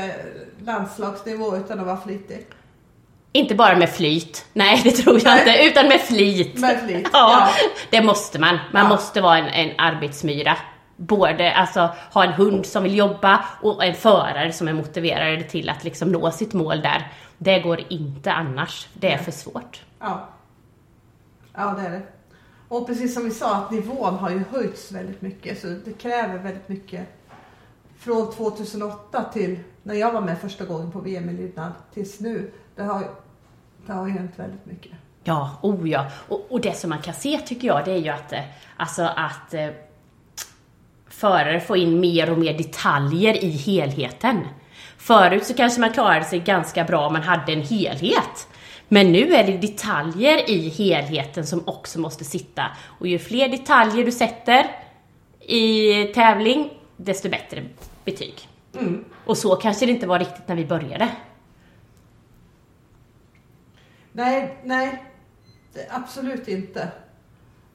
[0.65, 2.47] landslagsnivå utan att vara flitig?
[3.31, 5.39] Inte bara med flyt, nej det tror jag Nej.
[5.39, 6.59] inte, utan med flit.
[6.59, 7.69] Med flit, ja, ja.
[7.89, 8.59] det måste man.
[8.73, 8.89] Man Ja.
[8.89, 10.57] måste vara en, en arbetsmyra.
[10.97, 15.69] Både, alltså ha en hund som vill jobba och en förare som är motiverad till
[15.69, 17.11] att liksom nå sitt mål där.
[17.37, 19.23] Det går inte annars, det är Nej.
[19.25, 19.81] för svårt.
[19.99, 20.27] Ja.
[21.53, 22.01] Ja, det är det.
[22.67, 25.61] Och precis som vi sa, att nivån har ju höjts väldigt mycket.
[25.61, 27.07] Så det kräver väldigt mycket.
[28.05, 32.51] Från 2008 till när jag var med första gången på VM i lydnad tills nu.
[32.75, 33.09] Det har,
[33.85, 34.91] det har hänt väldigt mycket.
[35.23, 36.05] Ja, oh ja.
[36.27, 38.39] Och, och det som man kan se tycker jag, det är ju att, eh,
[38.77, 39.67] alltså att eh,
[41.07, 44.47] förare får in mer och mer detaljer i helheten.
[44.97, 48.47] Förut så kanske man klarade sig ganska bra om man hade en helhet.
[48.87, 52.63] Men nu är det detaljer i helheten som också måste sitta.
[52.99, 54.65] Och ju fler detaljer du sätter
[55.39, 57.63] i tävling, desto bättre
[58.05, 58.49] betyg.
[58.73, 59.05] Mm.
[59.25, 61.15] Och så kanske det inte var riktigt när vi började.
[64.11, 65.03] Nej, nej.
[65.89, 66.91] Absolut inte.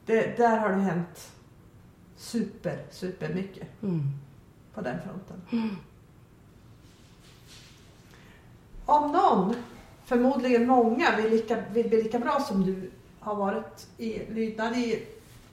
[0.05, 1.31] Det, där har det hänt
[2.17, 3.67] super, super mycket
[4.73, 5.41] på den fronten.
[8.85, 9.55] Om någon,
[10.05, 15.07] förmodligen många, vill, lika, vill bli lika bra som du har varit i lydnad i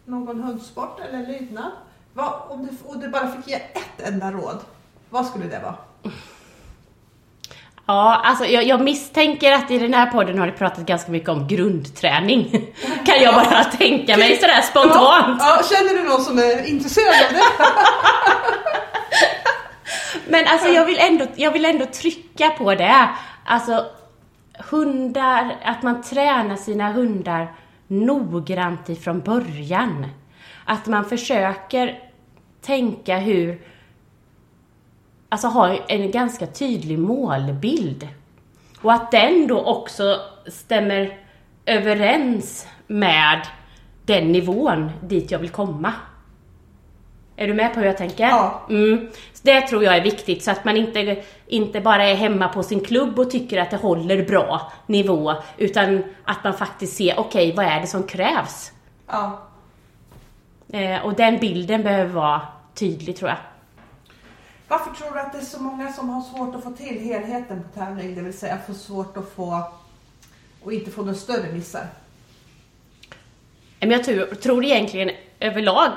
[0.05, 1.73] någon hundsport eller lydnad.
[2.19, 4.59] Vad, om du, och du bara fick ge ett enda råd,
[5.11, 5.75] vad skulle det vara?
[7.87, 11.29] Ja, alltså jag, jag misstänker att i den här podden har det pratat ganska mycket
[11.29, 12.51] om grundträning.
[13.07, 15.43] kan jag bara tänka mig sådär spontant.
[15.43, 17.43] Ja, ja, känner du någon som är intresserad av det?
[20.31, 23.09] Men alltså jag vill, ändå, jag vill ändå trycka på det.
[23.47, 23.87] Alltså
[24.71, 27.55] hundar, att man tränar sina hundar
[27.87, 30.07] noggrant ifrån början.
[30.65, 32.08] Att man försöker
[32.69, 33.61] tänka hur,
[35.29, 38.09] alltså ha en ganska tydlig målbild.
[38.83, 41.19] Och att den då också stämmer
[41.67, 43.47] överens med
[44.07, 45.93] den nivån dit jag vill komma.
[47.37, 48.29] Är du med på hur jag tänker?
[48.29, 48.67] Ja.
[48.71, 49.09] Mm.
[49.43, 52.81] Det tror jag är viktigt så att man inte, inte bara är hemma på sin
[52.81, 57.67] klubb och tycker att det håller bra nivå utan att man faktiskt ser, okej vad
[57.67, 58.73] är det som krävs?
[59.07, 59.39] Ja.
[60.73, 62.41] Eh, och den bilden behöver vara
[62.79, 63.39] tydlig tror jag.
[64.69, 67.63] Varför tror du att det är så många som har svårt att få till helheten
[67.63, 68.15] på tävling?
[68.15, 69.73] Det vill säga få svårt att få
[70.63, 71.87] och inte få några större missar.
[73.81, 75.11] Men jag tror, tror egentligen
[75.41, 75.91] överlag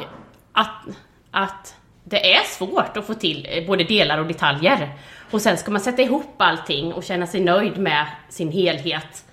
[0.51, 0.85] att,
[1.31, 4.89] att det är svårt att få till eh, både delar och detaljer.
[5.31, 9.25] Och sen ska man sätta ihop allting och känna sig nöjd med sin helhet.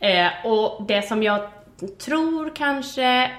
[0.00, 1.50] Eh, och det som jag
[1.98, 3.30] tror kanske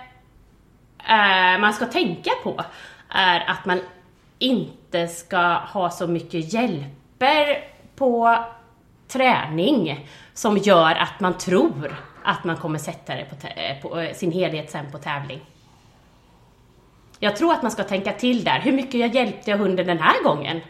[1.10, 2.64] eh, man ska tänka på
[3.10, 3.80] är att man
[4.40, 7.64] inte ska ha så mycket hjälper
[7.96, 8.38] på
[9.08, 14.14] träning som gör att man tror att man kommer sätta det på, eh, på eh,
[14.14, 15.40] sin helhet sen på tävling.
[17.20, 18.60] Jag tror att man ska tänka till där.
[18.60, 20.62] Hur mycket jag hjälpte jag hunden den här gången?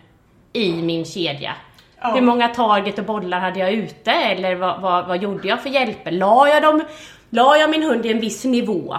[0.53, 1.55] I min kedja.
[2.01, 2.13] Ja.
[2.13, 4.11] Hur många target och bollar hade jag ute?
[4.11, 6.11] Eller vad, vad, vad gjorde jag för hjälper?
[6.11, 6.83] La jag, dem,
[7.29, 8.97] la jag min hund i en viss nivå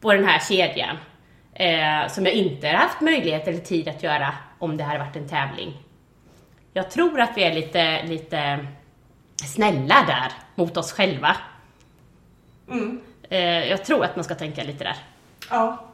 [0.00, 0.96] på den här kedjan?
[1.58, 5.16] Eh, som jag inte har haft möjlighet eller tid att göra om det hade varit
[5.16, 5.82] en tävling.
[6.72, 8.66] Jag tror att vi är lite, lite
[9.46, 11.36] snälla där mot oss själva.
[12.70, 13.00] Mm.
[13.22, 14.96] Eh, jag tror att man ska tänka lite där.
[15.50, 15.84] Ja.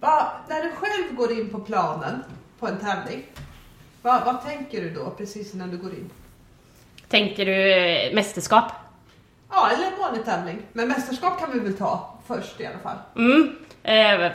[0.00, 2.24] Va, när du själv går in på planen
[2.58, 3.22] på en tävling,
[4.02, 6.10] va, vad tänker du då precis innan du går in?
[7.08, 8.72] Tänker du eh, mästerskap?
[9.50, 10.62] Ja, eller en vanlig tävling.
[10.72, 12.96] Men mästerskap kan vi väl ta först i alla fall.
[13.16, 13.56] Mm.
[13.82, 14.32] Eh,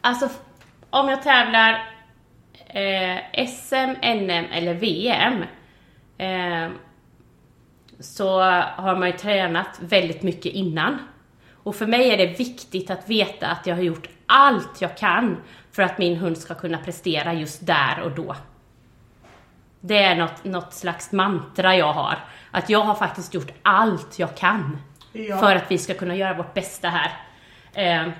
[0.00, 0.28] alltså,
[0.90, 1.72] om jag tävlar
[2.66, 5.42] eh, SM, NM eller VM
[6.18, 6.72] eh,
[8.00, 8.40] så
[8.76, 10.98] har man ju tränat väldigt mycket innan.
[11.62, 15.36] Och för mig är det viktigt att veta att jag har gjort allt jag kan
[15.72, 18.36] för att min hund ska kunna prestera just där och då.
[19.80, 22.18] Det är något, något slags mantra jag har.
[22.50, 24.78] Att jag har faktiskt gjort allt jag kan
[25.12, 25.38] Ja.
[25.38, 27.12] för att vi ska kunna göra vårt bästa här.
[27.72, 28.12] Eh,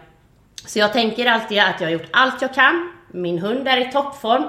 [0.67, 3.93] så jag tänker alltid att jag har gjort allt jag kan, min hund är i
[3.93, 4.45] toppform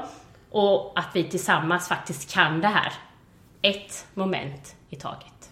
[0.52, 2.94] och att vi tillsammans faktiskt kan det här.
[3.62, 5.50] Ett moment i taget.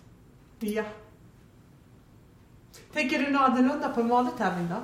[0.59, 0.83] Ja.
[2.93, 4.75] Tänker du något annorlunda på en vanlig tävling då?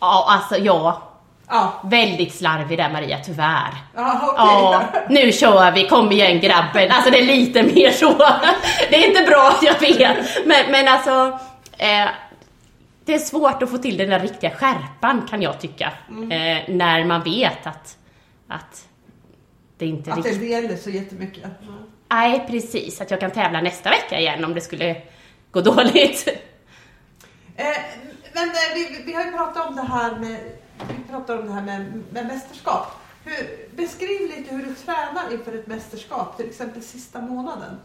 [0.00, 1.02] Ja, alltså ja.
[1.48, 1.80] Ja.
[1.84, 3.74] Väldigt slarvig där Maria, tyvärr.
[3.94, 4.92] Ja, okej.
[4.94, 6.90] Ja, nu kör vi, kom igen grabben.
[6.90, 8.12] Alltså det är lite mer så.
[8.90, 10.46] Det är inte bra, jag vet.
[10.46, 11.38] Men, men alltså,
[11.78, 12.08] eh,
[13.04, 15.92] det är svårt att få till den där riktiga skärpan kan jag tycka.
[16.08, 17.96] Eh, när man vet att,
[18.48, 18.88] att
[19.78, 20.42] det inte Att det riktigt...
[20.42, 21.44] inte gäller så jättemycket.
[21.44, 21.72] Ja.
[22.10, 23.00] Nej, precis.
[23.00, 24.96] Att jag kan tävla nästa vecka igen om det skulle
[25.50, 26.28] gå dåligt.
[27.56, 27.66] Eh,
[28.32, 30.38] men eh, vi, vi har ju pratat om det här med,
[30.88, 32.86] vi pratar om det här med, med mästerskap.
[33.24, 37.76] Hur, beskriv lite hur du tränar inför ett mästerskap, till exempel sista månaden.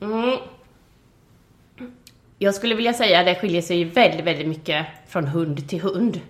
[0.00, 0.38] Mm.
[2.38, 6.20] Jag skulle vilja säga att det skiljer sig väldigt, väldigt mycket från hund till hund.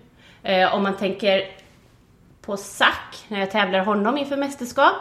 [0.42, 1.42] Eh, om man tänker
[2.40, 4.96] på Zack, när jag tävlar honom inför mästerskap,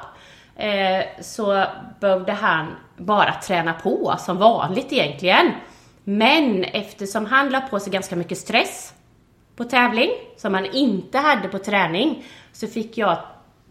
[0.55, 1.65] eh, så
[1.99, 5.51] behövde han bara träna på som vanligt egentligen.
[6.03, 8.93] Men eftersom han la på sig ganska mycket stress
[9.55, 13.17] på tävling, som han inte hade på träning, så fick jag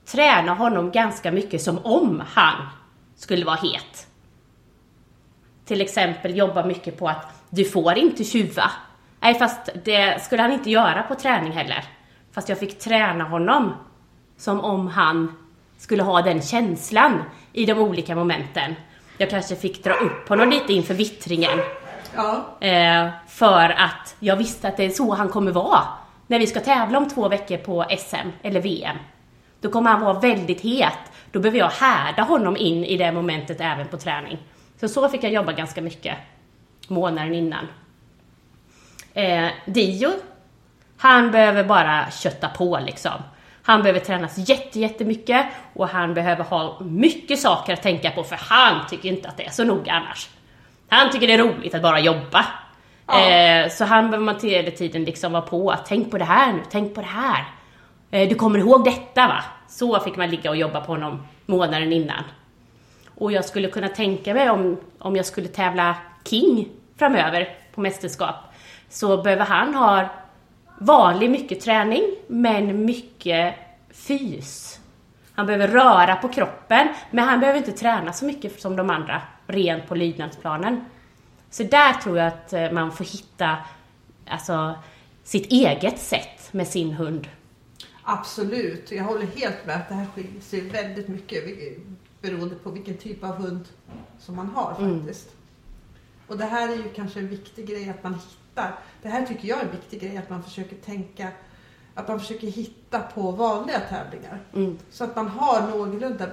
[0.06, 2.68] träna honom ganska mycket som om han
[3.16, 4.06] skulle vara het
[5.64, 8.70] till exempel jobba mycket på att du får inte tjuva.
[9.20, 11.84] Nej, fast det skulle han inte göra på träning heller.
[12.32, 13.74] Fast jag fick träna honom
[14.36, 15.36] som om han
[15.78, 18.74] skulle ha den känslan i de olika momenten.
[19.18, 21.58] Jag kanske fick dra upp honom lite inför vittringen.
[22.14, 22.66] Ja.
[22.66, 25.82] Eh, för att jag visste att det är så han kommer vara
[26.26, 28.96] när vi ska tävla om två veckor på SM eller VM.
[29.60, 30.98] Då kommer han vara väldigt het.
[31.32, 34.38] Då behöver jag härda honom in i det momentet även på träning.
[34.80, 36.16] Så så fick jag jobba ganska mycket
[36.88, 37.68] månaden innan.
[39.14, 40.10] Eh, Dio,
[40.96, 43.22] han behöver bara kötta på liksom.
[43.62, 48.36] Han behöver tränas jätte, jättemycket och han behöver ha mycket saker att tänka på för
[48.36, 50.28] han tycker inte att det är så noga annars.
[50.92, 52.44] Han tycker det är roligt att bara jobba.
[53.06, 53.30] Ja.
[53.30, 56.52] Eh, så han behöver man hela tiden liksom vara på att tänk på det här
[56.52, 57.44] nu, tänk på det här.
[58.10, 59.44] Eh, du kommer ihåg detta va?
[59.68, 62.24] Så fick man ligga och jobba på honom månaden innan.
[63.14, 68.36] Och jag skulle kunna tänka mig om, om jag skulle tävla King framöver på mästerskap
[68.88, 70.08] så behöver han ha
[70.78, 73.54] vanlig mycket träning men mycket
[73.94, 74.80] fys.
[75.34, 79.22] Han behöver röra på kroppen men han behöver inte träna så mycket som de andra
[79.52, 80.84] rent på lydnadsplanen.
[81.50, 83.56] Så där tror jag att eh, man får hitta
[84.26, 84.74] alltså,
[85.24, 87.28] sitt eget sätt med sin hund.
[88.02, 91.44] Absolut, jag håller helt med att det här skiljer sig väldigt mycket
[92.20, 93.64] beroende på vilken typ av hund
[94.18, 94.98] som man har Mm.
[94.98, 95.28] faktiskt.
[96.26, 98.74] Och det här är ju kanske en viktig grej att man hittar.
[99.02, 101.28] Det här tycker jag är en viktig grej att man försöker tänka,
[101.94, 104.40] att man försöker hitta på vanliga tävlingar.
[104.54, 104.78] Mm.
[104.90, 106.26] Så att man har någorlunda,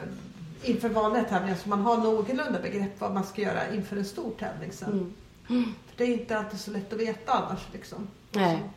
[0.63, 4.32] inför vanliga tävlingar, så man har någorlunda begrepp vad man ska göra inför en stor
[4.39, 5.13] tävling sen.
[5.50, 5.74] Mm.
[5.88, 8.08] För det är inte alltid så lätt att veta annars liksom.
[8.32, 8.56] Nej.
[8.58, 8.69] som,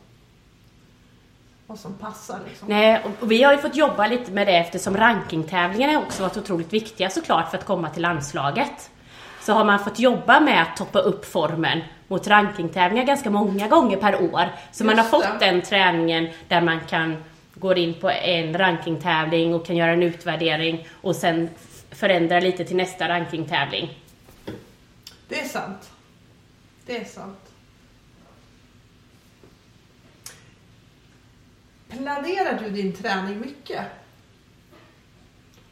[1.66, 2.68] vad som passar liksom.
[2.68, 6.36] Nej, och- och vi har ju fått jobba lite med det eftersom rankingtävlingarna också varit
[6.36, 8.90] otroligt viktiga såklart för att komma till landslaget.
[9.40, 13.96] Så har man fått jobba med att toppa upp formen mot rankingtävlingar ganska många gånger
[13.96, 14.48] per år.
[14.72, 15.46] Så man har Just fått det.
[15.46, 17.16] den träningen där man kan
[17.54, 21.48] gå in på en rankingtävling och kan göra en utvärdering och sen
[22.02, 23.98] förändra lite till nästa rankingtävling.
[25.28, 25.90] Det är sant.
[26.86, 27.38] Det är sant.
[31.88, 33.84] Planerar du din träning mycket?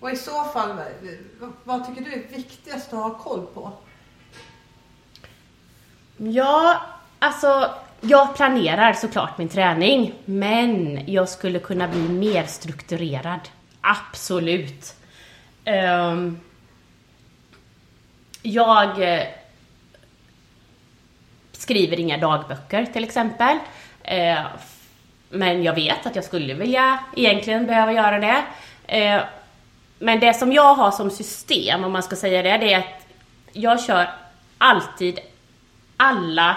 [0.00, 0.80] Och i så fall,
[1.64, 3.72] vad- tycker du är viktigast att ha koll på?
[6.16, 6.80] Ja,
[7.18, 7.70] alltså
[8.00, 13.40] jag planerar såklart min träning, men jag skulle kunna bli mer strukturerad.
[13.80, 14.94] Absolut.
[15.64, 16.40] Um,
[18.42, 19.26] jag eh,
[21.52, 23.58] skriver inga dagböcker till exempel.
[24.02, 24.38] Eh,
[25.28, 28.44] men jag vet att jag skulle vilja egentligen behöva göra det.
[28.86, 29.20] Eh,
[29.98, 33.06] men det som jag har som system, om man ska säga det, det är att
[33.52, 34.10] jag kör
[34.58, 35.18] alltid
[35.96, 36.56] alla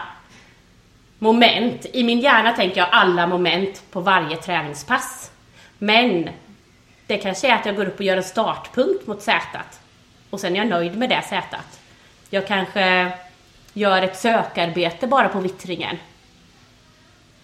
[1.20, 1.86] moment.
[1.94, 5.32] I min hjärna tänker jag alla moment på varje träningspass.
[5.78, 6.30] Men
[7.08, 9.60] det kanske är att jag går upp och gör en startpunkt mot Z.
[10.30, 11.58] Och sen är jag nöjd med det Z.
[12.30, 13.12] Jag kanske
[13.74, 15.98] gör ett sökarbete bara på vittringen.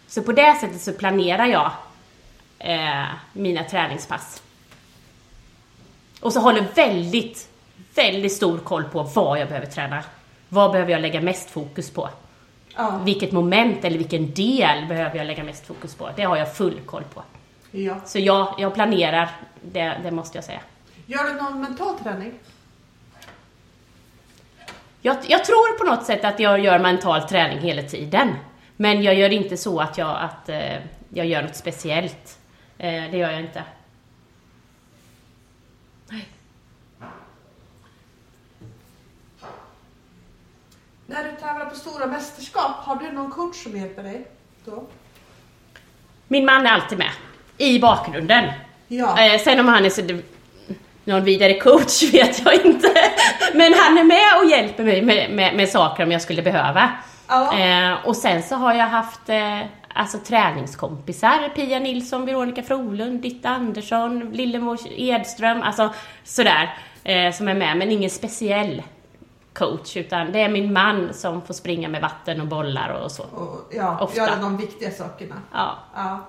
[0.07, 1.71] Så på det sättet så planerar jag
[2.59, 4.41] eh, mina träningspass.
[6.21, 7.49] Och så håller väldigt,
[7.95, 10.03] väldigt stor koll på vad jag behöver träna.
[10.49, 12.09] Vad behöver jag lägga mest fokus på?
[12.75, 13.01] Ja.
[13.03, 16.09] Vilket moment eller vilken del behöver jag lägga mest fokus på?
[16.15, 17.23] Det har jag full koll på.
[17.71, 17.95] Ja.
[18.05, 19.29] Så jag, jag planerar,
[19.61, 20.61] det, det måste jag säga.
[21.05, 22.33] Gör du någon mental träning?
[25.01, 28.35] Jag, jag tror på något sätt att jag gör mental träning hela tiden.
[28.75, 30.77] Men jag gör inte så att jag, att, eh,
[31.09, 32.39] jag gör något speciellt.
[32.77, 33.63] Eh, det gör jag inte.
[41.05, 44.27] När du tävlar på stora mästerskap, har du någon coach som hjälper dig
[44.65, 44.83] då?
[46.27, 47.11] Min man är alltid med.
[47.59, 48.45] I bakgrunden.
[48.87, 49.25] Ja.
[49.25, 50.01] Eh, sen om han är så,
[51.03, 52.93] någon vidare coach vet jag inte.
[53.53, 56.91] Men han är med och hjälper mig med, med, med saker om jag skulle behöva.
[57.27, 57.59] Ja.
[57.59, 59.59] Eh, och sen så har jag haft eh,
[59.93, 61.49] alltså träningskompisar.
[61.55, 65.61] Pia Nilsson, Veronica Frolund, Ditta Andersson, Lillemor Edström.
[65.61, 65.93] Alltså
[66.23, 66.77] sådär.
[67.03, 68.83] Eh, som är med, men ingen speciell
[69.53, 69.97] coach.
[69.97, 73.23] Utan det är min man som får springa med vatten och bollar och så.
[73.23, 74.17] Och, ja, Ofta.
[74.17, 75.35] göra de viktiga sakerna.
[75.53, 75.77] Ja.
[75.95, 76.19] Ja.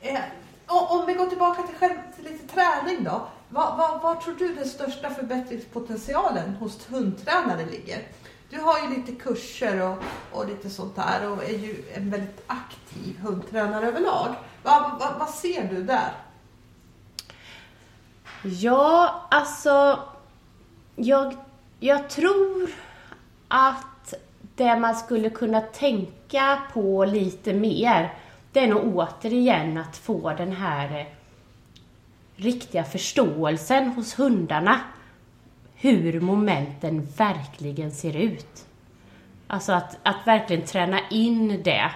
[0.00, 0.20] Eh,
[0.66, 3.28] om vi går tillbaka till, själv, till lite träning då.
[3.48, 8.02] Vad, vad, vad tror du den största förbättringspotentialen hos hundtränare ligger?
[8.50, 9.98] Du har ju lite kurser och,
[10.32, 14.34] och lite sånt där och är ju en väldigt aktiv hundtränare överlag.
[14.62, 16.12] Vad, va, vad ser du där?
[18.42, 19.98] Ja, alltså...
[20.98, 21.36] Jag,
[21.80, 22.70] jag tror
[23.48, 24.14] att
[24.54, 28.14] det man skulle kunna tänka på lite mer,
[28.56, 31.06] det är nog återigen att få den här eh,
[32.36, 34.80] riktiga förståelsen hos hundarna.
[35.74, 38.66] Hur momenten verkligen ser ut.
[39.46, 41.90] Alltså att, att verkligen träna in det.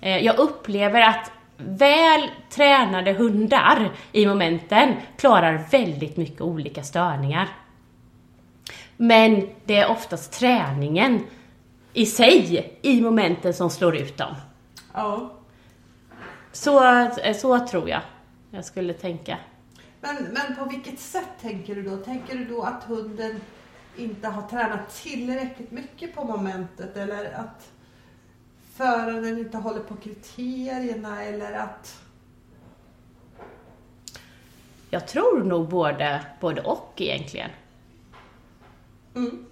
[0.00, 7.48] Eh, Jag upplever att väl tränade hundar i momenten klarar väldigt mycket olika störningar.
[8.96, 11.20] Men det är oftast träningen
[11.92, 14.34] i sig i momenten som slår ut dem.
[14.92, 15.30] Ja.
[16.54, 18.00] Så, eh, så tror jag
[18.50, 19.38] jag skulle tänka.
[20.00, 21.96] Men, men på vilket sätt tänker du då?
[21.96, 23.40] Tänker du då att hunden
[23.96, 27.72] inte har tränat tillräckligt mycket på momentet eller att
[28.74, 32.00] föraren inte håller på kriterierna eller att...
[34.90, 37.50] Jag tror nog både, både och egentligen.
[39.14, 39.46] Mm.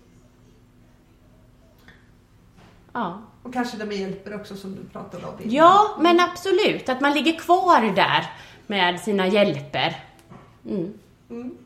[2.92, 3.22] Ja.
[3.42, 5.54] Och kanske de hjälper också som du pratade om innan.
[5.54, 6.88] ja, men absolut.
[6.88, 8.30] Att man ligger kvar där
[8.66, 10.06] med sina hjälper.
[10.66, 10.98] Mm.
[11.30, 11.58] Mm.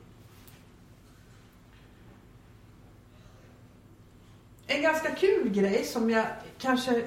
[4.66, 6.26] En ganska kul grej som jag
[6.58, 7.02] kanske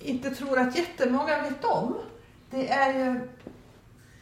[0.00, 1.94] inte tror att jättemånga vet om.
[2.50, 3.20] Det är ju,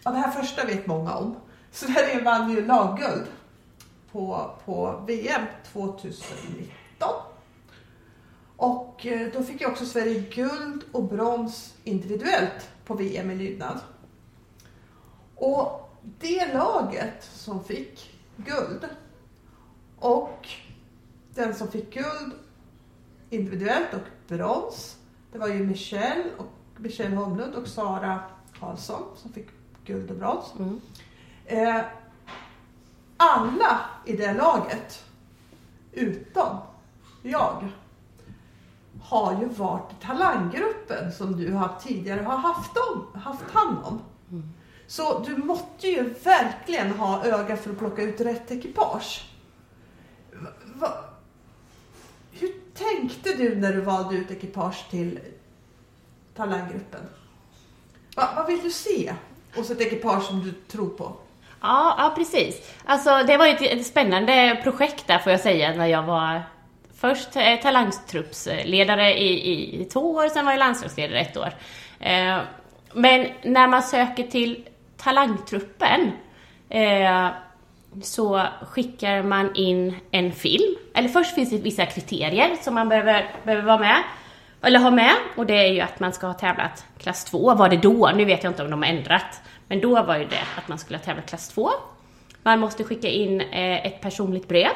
[0.04, 1.36] ja det här första vet många om.
[1.70, 3.26] Sverige vann ju lagguld
[4.12, 5.42] på, på VM
[5.72, 7.33] 2019.
[8.56, 13.80] Och eh, då fick ju också Sverige guld och brons individuellt på VM i lydnad.
[15.36, 15.90] Och
[16.20, 18.88] det laget som fick guld
[19.98, 20.48] och
[21.34, 22.32] den som fick guld
[23.30, 24.96] individuellt och brons,
[25.32, 26.46] det var ju Michelle, och
[26.76, 28.20] Michelle Holmlund och Sara
[28.60, 29.46] Karlsson som fick
[29.84, 30.52] guld och brons.
[30.58, 30.80] Mm.
[31.46, 31.84] Eh,
[33.16, 35.04] alla i det laget,
[35.92, 36.58] utom
[37.22, 37.68] jag,
[39.04, 44.02] har ju varit i talanggruppen som du har tidigare har haft, om, haft hand om.
[44.86, 49.24] Så du måste ju verkligen ha öga för att plocka ut rätt ekipage.
[50.32, 50.88] Va, va,
[52.32, 55.20] hur tänkte du när du valde ut ekipage till
[56.36, 57.00] talanggruppen?
[58.16, 59.14] Va, vad vill du se
[59.56, 61.16] hos ett ekipage som du tror på?
[61.60, 62.72] Ja, ja, precis.
[62.84, 66.42] Alltså, det var ett, ett spännande projekt där får jag säga, när jag var
[66.96, 71.52] först eh, talangtruppsledare i, i två år, sen var jag landslagsledare ett år.
[72.00, 72.38] Eh,
[72.92, 76.12] men när man söker till talangtruppen
[76.68, 77.28] eh,
[78.02, 80.76] så skickar man in en film.
[80.94, 84.02] Eller först finns det vissa kriterier som man behöver, behöver vara med.
[84.62, 85.14] Eller ha med.
[85.36, 88.10] Och det är ju att man ska ha tävlat klass 2, var det då.
[88.14, 89.40] Nu vet jag inte om de har ändrat.
[89.68, 91.70] Men då var ju det att man skulle ha tävlat klass 2.
[92.42, 94.70] Man måste skicka in eh, ett personligt brev.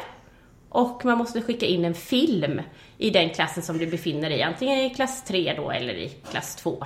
[0.69, 2.63] Och man måste skicka in en film
[2.99, 4.43] i den klassen som du befinner dig i.
[4.43, 6.85] Antingen i klass 3 då eller i klass 2.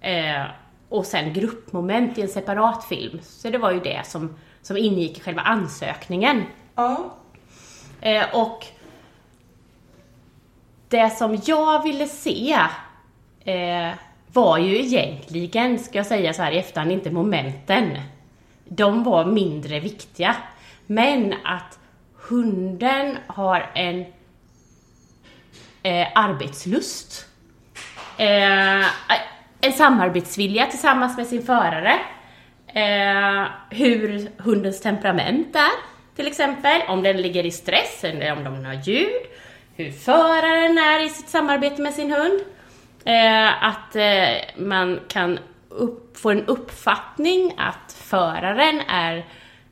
[0.00, 0.44] Eh,
[0.88, 3.18] och sen gruppmoment i en separat film.
[3.22, 6.42] Så det var ju det som, som ingick i själva ansökningen.
[6.74, 7.14] Ja.
[8.00, 8.66] Eh, och
[10.88, 12.58] det som jag ville se
[13.44, 13.90] eh,
[14.32, 17.98] var ju egentligen, ska jag säga så här i efterhand, inte momenten.
[18.64, 20.36] De var mindre viktiga.
[20.86, 21.78] Men att
[22.28, 24.00] hunden har en,
[25.82, 27.26] eh, arbetslust.
[28.16, 28.86] Eh,
[29.60, 31.98] en samarbetsvilja tillsammans med sin förare.
[32.66, 35.70] Eh, hur hundens temperament är,
[36.16, 36.82] till exempel.
[36.88, 39.22] Om den ligger i stress eller om den har ljud.
[39.76, 42.40] Hur föraren är i sitt samarbete med sin hund.
[43.04, 49.16] Eh, att eh, man kan upp, få en uppfattning att föraren är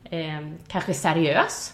[0.09, 1.73] eh, kanske seriös,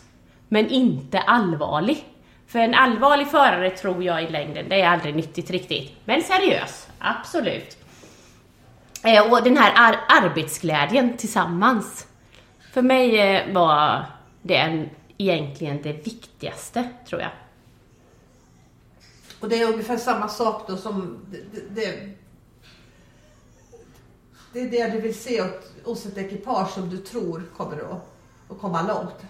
[0.54, 2.06] men inte allvarlig.
[2.48, 5.92] För en allvarlig förare tror jag i längden, det är aldrig nyttigt riktigt.
[6.06, 7.78] Men seriös, absolut.
[9.04, 12.08] Eh, och den här ar arbetsglädjen tillsammans.
[12.74, 14.06] För mig eh, var
[14.42, 17.32] det egentligen det viktigaste, tror jag.
[19.40, 22.10] Och det är ungefär samma sak då som det, det,
[24.54, 25.44] det är det du vill se
[25.84, 28.16] hos ett ekipage som du tror kommer att,
[28.50, 29.26] att komma långt.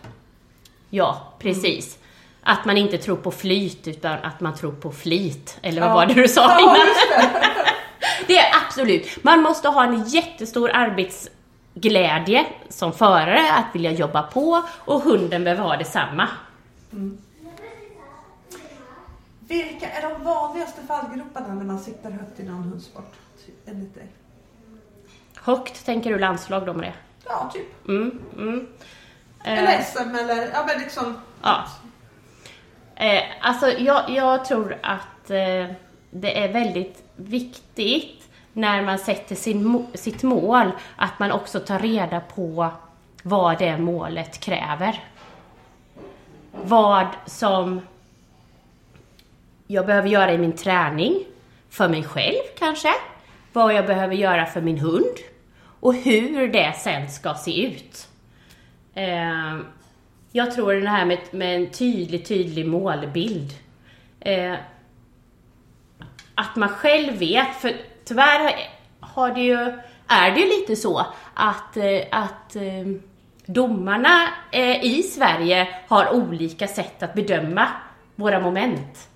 [0.94, 1.96] Ja, precis.
[1.96, 2.08] Mm.
[2.44, 5.58] Att man inte tror på flyt utan att man tror på flit.
[5.62, 5.94] Eller vad ja.
[5.94, 6.76] var det du sa innan?
[6.76, 6.86] Ja,
[7.18, 7.30] det.
[8.28, 9.24] det är absolut.
[9.24, 15.64] Man måste ha en jättestor arbetsglädje som förare att vilja jobba på och hunden behöver
[15.64, 16.28] ha detsamma.
[16.92, 17.18] Mm.
[19.40, 23.14] Vilka är de vanligaste fallgroparna när man sitter högt i någon hundsport?
[23.66, 24.08] Enligt dig?
[25.36, 26.94] Högt, tänker du landslag då med det?
[27.26, 27.88] Ja, typ.
[27.88, 28.68] Mm, mm.
[29.44, 29.84] Eller eh.
[29.84, 31.22] SM eller, ja men liksom.
[31.42, 31.64] Ja.
[32.96, 35.66] Eh, alltså jag, jag, tror att eh,
[36.10, 42.20] det är väldigt viktigt när man sätter sin, sitt mål att man också tar reda
[42.20, 42.70] på
[43.24, 45.04] vad det målet kräver.
[46.52, 47.82] Vad som
[49.68, 51.26] jag behöver göra i min träning,
[51.70, 52.90] för mig själv kanske,
[53.54, 55.18] vad jag behöver göra för min hund
[55.80, 58.08] och hur det sen ska se ut.
[58.94, 59.58] Eh,
[60.32, 63.54] jag tror det här med, med en tydlig, tydlig målbild.
[64.20, 64.56] Eh,
[66.36, 67.74] att man själv vet, för
[68.06, 68.56] tyvärr
[69.00, 69.58] har det ju,
[70.08, 72.86] är det ju lite så att, eh, att eh,
[73.46, 77.68] domarna eh, i Sverige har olika sätt att bedöma
[78.16, 79.10] våra moment.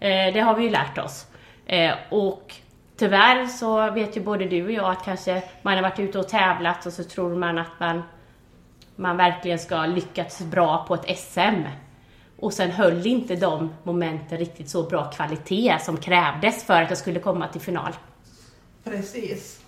[0.00, 1.26] Eh, det har vi ju lärt oss.
[1.66, 2.54] Eh, och
[2.96, 6.28] tyvärr så vet ju både du och jag att kanske man har varit ute och
[6.28, 8.02] tävlat och så tror man att man,
[9.00, 11.62] man verkligen ska lyckats bra på ett SM.
[12.38, 16.98] Och sen höll inte de momenten riktigt så bra kvalitet som krävdes för att jag
[16.98, 17.92] skulle komma till final.
[18.84, 19.60] Precis.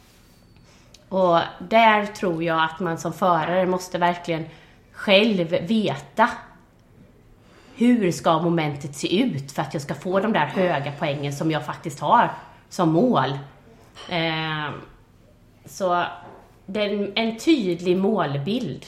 [1.09, 4.45] Och där tror jag att man som förare måste verkligen
[4.93, 6.30] själv veta
[7.76, 11.51] hur ska momentet se ut för att jag ska få de där höga poängen som
[11.51, 12.33] jag faktiskt har
[12.68, 13.39] som mål.
[14.09, 14.70] Eh,
[15.64, 16.05] så
[16.66, 18.87] det är en tydlig målbild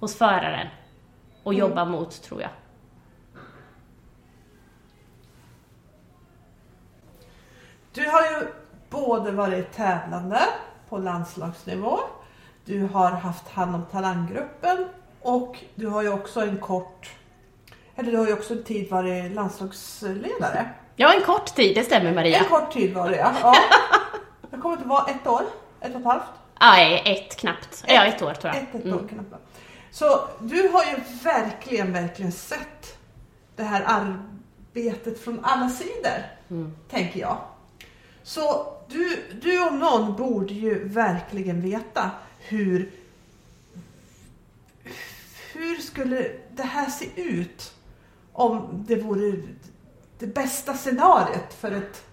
[0.00, 0.66] hos föraren
[1.40, 1.58] att mm.
[1.58, 2.50] jobba mot, tror jag.
[7.92, 8.46] Du har ju
[8.90, 10.40] både varit tävlande
[10.88, 11.98] på landslagsnivå,
[12.64, 14.88] du har haft hand om talanggruppen
[15.22, 17.10] och du har ju också en kort
[17.98, 20.70] eller du har ju också en tid varit landslagsledare.
[20.96, 22.38] Ja, en kort tid, det stämmer Maria.
[22.38, 23.32] En kort tid var det ja.
[23.42, 23.54] ja.
[24.50, 25.42] Jag kommer inte vara ett år,
[25.80, 26.22] ett och ett halvt.
[26.60, 27.84] Nej, ett knappt.
[27.86, 28.62] Ett, ja, ett år tror jag.
[28.62, 29.08] Ett, ett år mm.
[29.08, 29.34] knappt.
[29.90, 32.98] Så du har ju verkligen, verkligen sett
[33.56, 36.76] det här arbetet från alla sidor, mm.
[36.90, 37.38] tänker jag.
[38.22, 42.90] Så du, du om någon borde ju verkligen veta hur
[45.52, 47.74] hur skulle det här se ut
[48.32, 49.42] om det vore
[50.18, 52.04] det bästa scenariet för ett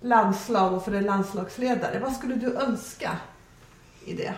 [0.00, 1.98] landslag och för en landslagsledare.
[1.98, 3.18] Vad skulle du önska
[4.04, 4.34] i det?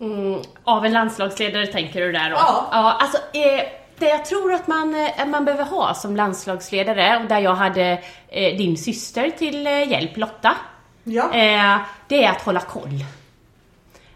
[0.00, 2.36] Mm, av en landslagsledare tänker du där då?
[2.36, 2.68] Ja.
[2.72, 3.64] ja alltså, eh,
[3.98, 8.02] det jag tror att man, eh, man behöver ha som landslagsledare, och där jag hade
[8.28, 10.56] eh, din syster till eh, hjälp, Lotta,
[11.04, 11.34] ja.
[11.34, 11.78] Eh,
[12.08, 13.04] det är att hålla koll.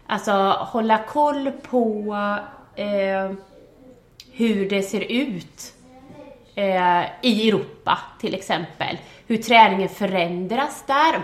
[0.07, 2.15] Alltså hålla koll på
[2.75, 3.31] eh,
[4.31, 5.73] hur det ser ut
[7.21, 8.97] i Europa till exempel.
[9.27, 11.21] Hur träningen förändras där.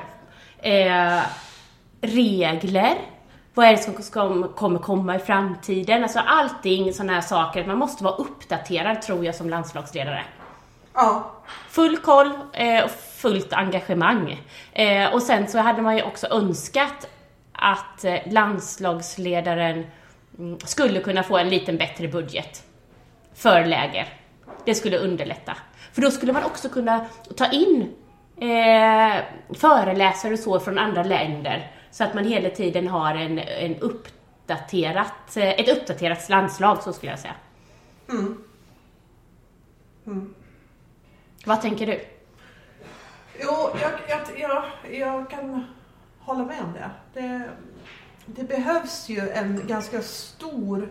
[2.01, 2.97] Regler.
[3.55, 6.03] Vad är det som ska, kommer komma i framtiden?
[6.03, 7.65] Alltså allting sådana här saker.
[7.65, 10.23] Man måste vara uppdaterad tror jag som landslagsledare.
[10.93, 11.31] Ja.
[11.69, 14.41] Full koll eh, och fullt engagemang.
[14.73, 17.07] Eh, och sen så hade man ju också önskat
[17.51, 19.85] att eh, landslagsledaren
[20.37, 22.63] mm, skulle kunna få en liten bättre budget
[23.35, 24.07] för läger.
[24.65, 25.57] Det skulle underlätta.
[25.93, 27.05] För då skulle man också kunna
[27.37, 27.93] ta in
[28.37, 33.75] eh, föreläsare och så från andra länder så att man hela tiden har en, en
[33.75, 37.35] uppdaterat, eh, ett uppdaterat landslag, så skulle jag säga.
[38.09, 38.43] Mm.
[40.05, 40.33] Mm.
[41.45, 42.05] Vad tänker du?
[43.39, 45.65] Jo, jag, jag, jag, jag kan
[46.19, 46.89] hålla med om det.
[47.13, 47.49] det.
[48.25, 50.89] Det behövs ju en ganska stor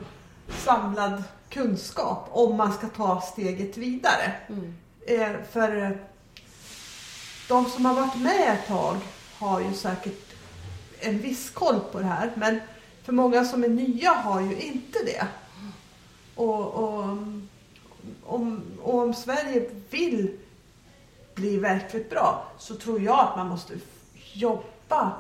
[0.49, 4.33] samlad kunskap om man ska ta steget vidare.
[4.49, 4.75] Mm.
[5.07, 5.99] Eh, för
[7.49, 8.97] de som har varit med ett tag
[9.39, 10.34] har ju säkert
[11.05, 12.33] en viss koll på det här.
[12.35, 12.61] Men
[13.03, 15.27] för många som är nya har ju inte det.
[16.35, 17.19] Och, och,
[18.25, 20.39] om, och om Sverige vill
[21.35, 23.75] bli verkligt bra så tror jag att man måste
[24.33, 25.13] jobba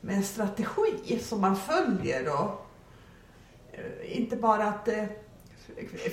[0.00, 2.66] med en strategi som man följer och
[3.72, 5.08] eh, inte bara att det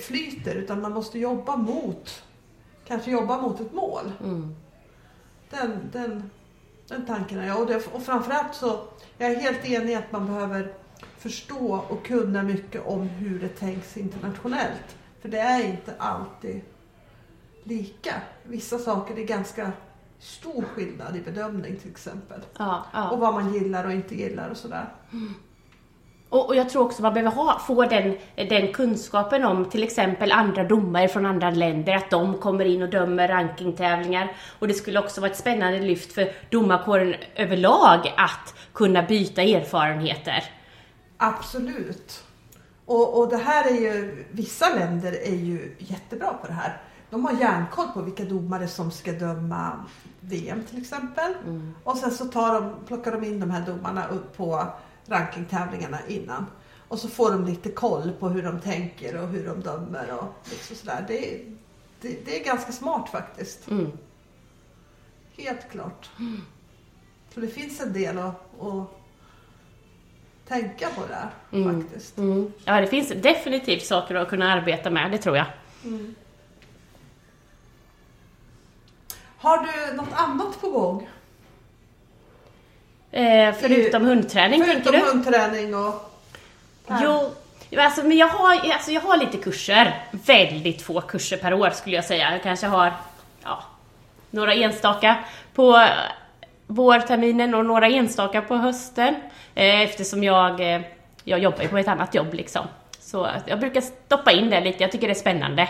[0.00, 2.22] flyter utan man måste jobba mot,
[2.86, 4.12] kanske jobba mot ett mål.
[4.20, 4.54] Mm.
[5.50, 6.30] Den, den,
[6.88, 7.60] den tanken har jag.
[7.60, 8.84] Och, det, och framförallt så,
[9.18, 10.72] jag är helt enig att man behöver
[11.18, 14.96] förstå och kunna mycket om hur det tänks internationellt.
[15.20, 16.60] För det är inte alltid
[17.64, 18.14] lika.
[18.42, 19.72] Vissa saker är ganska
[20.18, 22.40] stor skillnad i bedömning till exempel.
[22.58, 23.10] Ja, ja.
[23.10, 24.88] Och vad man gillar och inte gillar och sådär.
[26.28, 30.32] Och, och jag tror också man behöver ha, få den, den kunskapen om till exempel
[30.32, 34.32] andra domare från andra länder, att de kommer in och dömer rankingtävlingar.
[34.58, 40.44] Och det skulle också vara ett spännande lyft för domarkåren överlag att kunna byta erfarenheter.
[41.16, 42.22] Absolut.
[42.86, 46.80] Och, och det här är ju, vissa länder är ju jättebra på det här.
[47.10, 49.84] De har järnkoll på vilka domare som ska döma
[50.20, 51.34] VM till exempel.
[51.44, 51.74] Mm.
[51.84, 54.66] Och sen så tar de, plockar de in de här domarna upp på
[55.08, 56.46] rankingtävlingarna innan.
[56.88, 60.34] Och så får de lite koll på hur de tänker och hur de dömer och
[60.50, 61.04] liksom sådär.
[61.08, 61.40] Det,
[62.00, 63.70] det, det är ganska smart faktiskt.
[63.70, 63.92] Mm.
[65.36, 66.10] Helt klart.
[67.34, 69.00] Så det finns en del att, att
[70.48, 71.82] tänka på där Mm.
[71.82, 72.18] faktiskt.
[72.18, 72.52] Mm.
[72.64, 75.46] Ja, det finns definitivt saker att kunna arbeta med, det tror jag.
[79.38, 81.08] Har du något annat på gång?
[83.16, 85.10] Eh, förutom hundträning, tänker Förutom du?
[85.10, 86.12] hundträning och...
[87.02, 87.30] Jo,
[87.76, 90.02] alltså, men jag har, alltså, jag har lite kurser.
[90.10, 92.32] Väldigt få kurser per år skulle jag säga.
[92.32, 92.92] Jag kanske har
[93.44, 93.62] ja,
[94.30, 95.16] några enstaka
[95.54, 95.86] på
[96.66, 99.14] vårterminen och några enstaka på hösten.
[99.54, 100.80] Eh, eftersom jag, eh,
[101.24, 102.66] jag jobbar ju på ett annat jobb liksom.
[103.00, 104.82] Så jag brukar stoppa in det lite.
[104.82, 105.68] Jag tycker det är spännande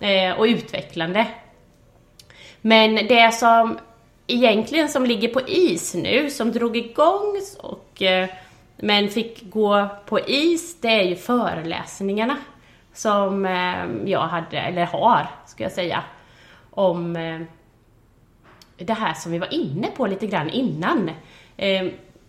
[0.00, 1.26] eh, och utvecklande.
[2.60, 3.78] Men det som
[4.26, 8.28] egentligen som ligger på is nu, som drog igång och eh,
[8.76, 12.36] men fick gå på is, det är ju föreläsningarna
[12.94, 16.02] som eh, jag hade, eller har, ska jag säga,
[16.70, 17.40] om eh,
[18.78, 21.10] det här som vi var inne på lite grann innan.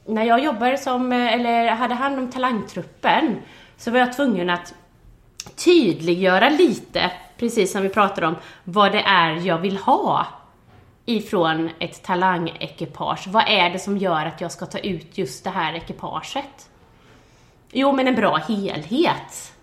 [0.06, 3.36] När jag jobbade som, eller hade hand om talangtruppen,
[3.78, 4.74] så var jag tvungen att
[5.56, 10.28] tydliggöra lite, precis som vi pratade om, vad det är jag vill ha
[11.10, 13.28] ifrån ett talangekipage.
[13.28, 16.70] Vad är det som gör att jag ska ta ut just det här ekipaget?
[17.72, 19.54] Jo, men en bra helhet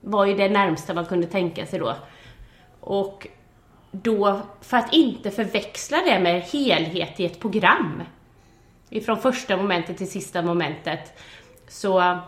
[0.00, 1.94] var ju det närmsta man kunde tänka sig då.
[2.80, 3.26] Och
[3.90, 8.02] då, för att inte förväxla det med helhet i ett program,
[8.90, 11.18] ifrån första momentet till sista momentet,
[11.68, 12.18] så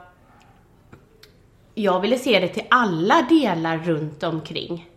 [1.75, 4.89] jag ville se det till alla delar runt omkring.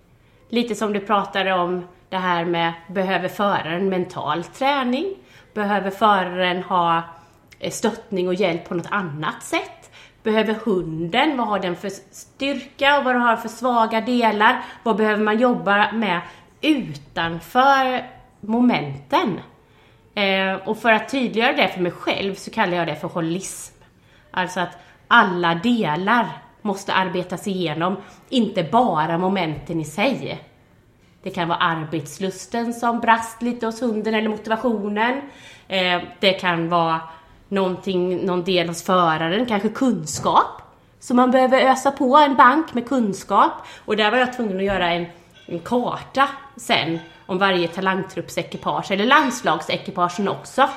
[0.50, 5.16] Lite som du pratade om det här med, behöver föraren mental träning?
[5.54, 7.04] Behöver föraren ha
[7.60, 9.92] eh, stöttning och hjälp på något annat sätt?
[10.24, 14.62] Behöver hunden, vad har den för styrka och vad har den för svaga delar?
[14.84, 16.22] Vad behöver man jobba med
[16.62, 18.06] utanför
[18.40, 19.40] momenten?
[20.16, 23.84] Eh, och för att tydliggöra det för mig själv så kallar jag det för holism.
[24.32, 24.78] Alltså att
[25.08, 26.28] alla delar
[26.62, 27.96] måste arbetas igenom,
[28.30, 30.47] inte bara momenten i sig.
[31.24, 35.22] Det kan vara arbetslusten som brast lite hos hunden eller motivationen.
[35.68, 37.00] Eh, det kan vara
[37.48, 40.62] någonting, någon del hos föraren, kanske kunskap.
[41.00, 43.52] Så man behöver ösa på en bank med kunskap.
[43.86, 45.06] Och där var jag tvungen att göra en,
[45.46, 50.70] en karta sen om varje talangtruppsekipage, eller landslagsekipagen också.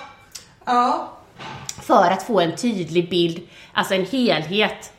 [0.65, 1.11] Ja,
[1.83, 4.93] För att få en tydlig bild, alltså en helhet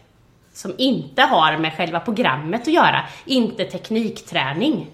[0.53, 4.87] som inte har med själva programmet att göra, inte teknikträning.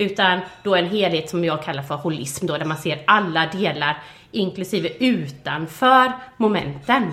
[0.00, 4.02] Utan då en helhet som jag kallar för holism då, där man ser alla delar
[4.32, 7.12] inklusive utanför momenten.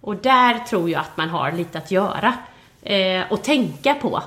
[0.00, 2.34] Och där tror jag att man har lite att göra
[2.82, 4.22] eh, och tänka på.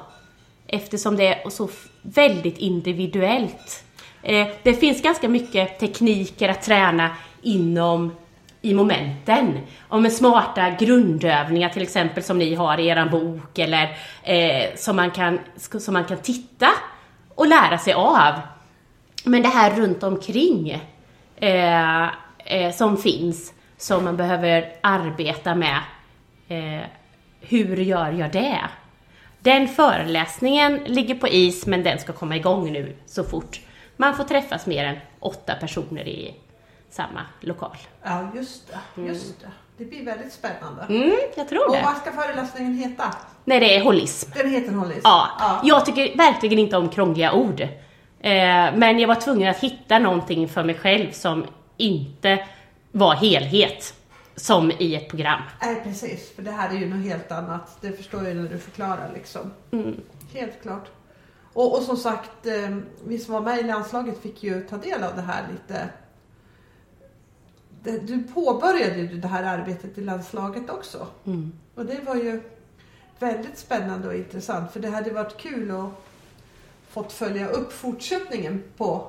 [0.68, 1.70] Eftersom det är så
[2.02, 3.84] väldigt individuellt.
[4.22, 7.10] Eh, det finns ganska mycket tekniker att träna
[7.42, 8.12] inom
[8.62, 9.60] i momenten.
[9.88, 14.96] Om med smarta grundövningar till exempel som ni har i er bok eller eh, som,
[14.96, 16.68] man kan, som man kan titta
[17.36, 18.34] och lära sig av.
[19.24, 20.82] Men det här runt omkring
[21.36, 22.04] eh,
[22.46, 25.80] eh, som finns, som man behöver arbeta med.
[26.48, 26.86] Eh,
[27.40, 28.60] hur gör jag det?
[29.40, 33.60] Den föreläsningen ligger på is, men den ska komma igång nu så fort
[33.98, 36.36] man får träffas mer än åtta personer i
[36.90, 37.78] samma lokal.
[38.04, 39.02] Ja, just det.
[39.02, 39.52] Just det.
[39.78, 40.86] Det blir väldigt spännande.
[40.90, 41.82] Mm, jag tror Och det.
[41.84, 43.04] vad ska föreläsningen heta?
[43.46, 44.32] Nej, det är holism.
[44.36, 45.02] Den heter Hollis.
[45.04, 45.62] Ja, ja.
[45.64, 47.62] jag tycker verkligen inte om krångliga ord.
[47.62, 47.70] Eh,
[48.76, 51.46] men jag var tvungen att hitta någonting för mig själv som
[51.78, 52.48] inte
[52.92, 53.94] var helhet,
[54.36, 55.42] som i ett program.
[55.62, 56.36] Nej, precis.
[56.36, 57.78] För det här är ju något helt annat.
[57.82, 59.54] Det förstår jag när du förklarar liksom.
[59.72, 60.02] Mm.
[60.34, 60.88] Helt klart.
[61.54, 65.04] Och, och som sagt, eh, vi som var med i landslaget fick ju ta del
[65.04, 65.90] av det här lite.
[67.84, 71.08] Det, du påbörjade ju det här arbetet i landslaget också.
[71.26, 71.52] Mm.
[71.76, 72.42] Och det var ju
[73.20, 74.72] väldigt spännande och intressant.
[74.72, 75.90] För det hade varit kul att
[76.90, 79.08] fått följa upp fortsättningen på,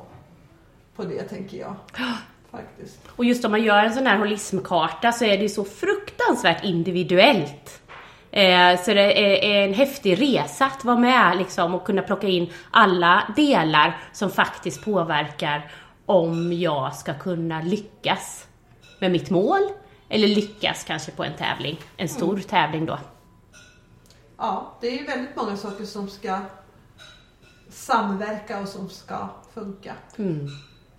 [0.96, 1.74] på det, tänker jag.
[2.50, 2.98] Faktiskt.
[3.08, 6.64] Och just om man gör en sån här holismkarta så är det ju så fruktansvärt
[6.64, 7.82] individuellt.
[8.30, 12.28] Eh, så det är, är en häftig resa att vara med liksom och kunna plocka
[12.28, 15.70] in alla delar som faktiskt påverkar
[16.06, 18.46] om jag ska kunna lyckas
[18.98, 19.70] med mitt mål
[20.08, 22.98] eller lyckas kanske på en tävling, en stor tävling då.
[24.36, 26.40] Ja, det är ju väldigt många saker som ska
[27.70, 29.94] samverka och som ska funka.
[30.16, 30.48] Mm.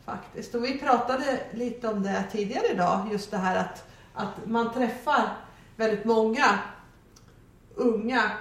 [0.05, 0.55] Faktiskt.
[0.55, 5.37] Och vi pratade lite om det tidigare idag, just det här att, att man träffar
[5.75, 6.59] väldigt många
[7.75, 8.31] unga,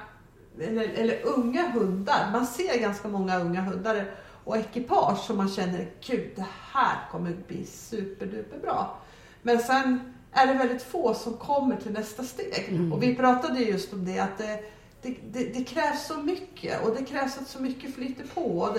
[0.60, 2.30] eller, eller unga hundar.
[2.32, 4.10] Man ser ganska många unga hundar
[4.44, 8.98] och ekipage som man känner, gud det här kommer bli superduper bra.
[9.46, 12.66] Men sen är det väldigt få som kommer till nästa steg.
[12.68, 12.92] Mm.
[12.92, 14.60] Och vi pratade just om det att det,
[15.02, 18.76] det, det, det krävs så mycket och det krävs att så mycket flyter på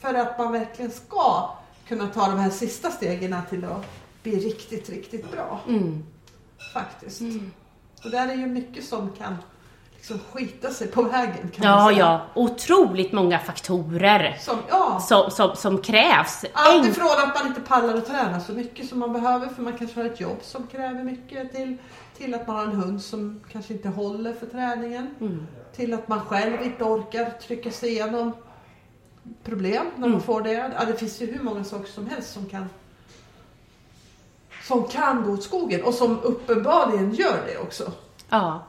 [0.00, 1.56] för att man verkligen ska
[1.88, 3.86] kunna ta de här sista stegen till att
[4.22, 5.60] bli riktigt, riktigt bra.
[5.68, 6.04] Mm.
[6.74, 7.22] Faktiskt.
[8.04, 9.36] Och där är ju mycket som kan
[10.08, 11.98] liksom skita sig på vägen kan Ja, man säga.
[12.06, 15.00] ja, otroligt många faktorer Som, ja.
[15.00, 16.44] som, som, som krävs.
[16.52, 19.62] Allt En- ifrån att man inte pallar att träna så mycket som man behöver för
[19.62, 21.76] man kanske har ett jobb som kräver mycket till,
[22.18, 25.14] till att man har en hund som kanske inte håller för träningen.
[25.20, 25.46] Mm.
[25.76, 28.32] Till att man själv inte orkar trycka sig igenom
[29.44, 30.22] problem när man Mm.
[30.22, 30.52] får det.
[30.78, 32.68] Ja, det finns ju hur många saker som helst som kan
[34.68, 37.92] som kan gå åt skogen och som uppenbarligen gör det också.
[38.28, 38.62] Ja.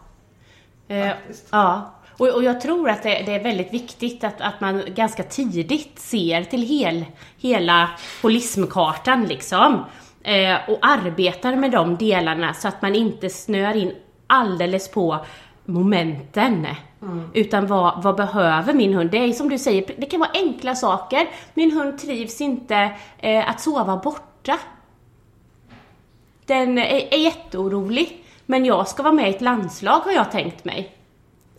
[0.88, 1.48] Eh, Faktiskt.
[1.52, 1.92] ja.
[2.18, 6.00] Och, och jag tror att det, det är väldigt viktigt att, att man ganska tidigt
[6.00, 7.06] ser till hel,
[7.38, 7.90] hela
[8.22, 9.86] holismkartan liksom.
[10.24, 13.92] Eh, och arbetar med de delarna så att man inte snör in
[14.28, 15.26] alldeles på
[15.66, 16.68] momenten.
[17.34, 19.12] Utan vad, vad behöver min hund?
[19.12, 21.28] Det är som du säger, det kan vara enkla saker.
[21.54, 24.60] Min hund trivs inte eh, att sova borta.
[26.46, 30.66] Den är, är jätteorolig, men jag ska vara med i ett landslag har jag tänkt
[30.66, 30.96] mig.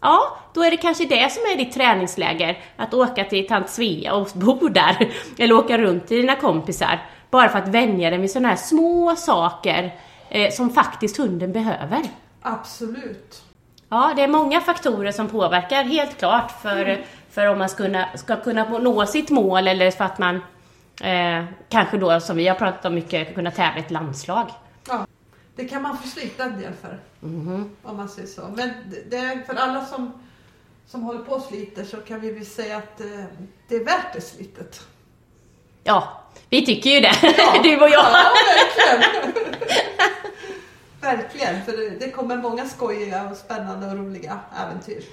[0.01, 4.15] Ja, då är det kanske det som är ditt träningsläger, att åka till tant Svea
[4.15, 8.31] och bo där, eller åka runt till dina kompisar, bara för att vänja den vid
[8.31, 9.95] sådana här små saker
[10.29, 12.03] eh, som faktiskt hunden behöver.
[12.43, 13.43] Absolut.
[13.89, 18.07] Ja, det är många faktorer som påverkar, helt klart, för, för om man ska kunna,
[18.15, 20.37] ska kunna nå sitt mål eller för att man
[21.03, 24.51] eh, kanske då, som vi har pratat om mycket, kunna tävla i ett landslag.
[24.89, 25.07] Ja,
[25.57, 26.99] det kan man få slita en del för.
[27.83, 28.41] Om man säger så.
[28.57, 30.13] Men det- det är för alla som,
[30.87, 33.25] som håller på och sliter så kan vi väl säga att eh,
[33.69, 34.81] det är värt det slitet.
[35.85, 37.13] Ja, vi tycker ju det,
[37.63, 38.05] du och jag.
[38.13, 38.33] Ja,
[38.99, 39.55] verkligen.
[41.01, 45.05] verkligen, för det, det kommer många skojiga och spännande och roliga äventyr.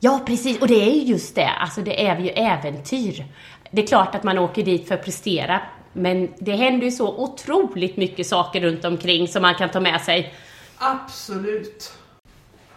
[0.00, 0.60] Ja, precis.
[0.60, 1.48] Och det är ju just det.
[1.48, 3.24] Alltså, det är ju äventyr.
[3.70, 5.60] Det är klart att man åker dit för att prestera,
[5.96, 10.00] men det händer ju så otroligt mycket saker runt omkring som man kan ta med
[10.00, 10.34] sig.
[10.78, 11.92] Absolut.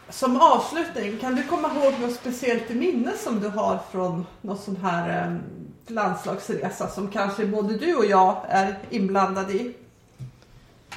[0.10, 4.58] Som avslutning, kan du komma ihåg något speciellt i minne som du har från någon
[4.58, 5.36] sån här eh,
[5.88, 9.74] landslagsresa som kanske både du och jag är inblandade i?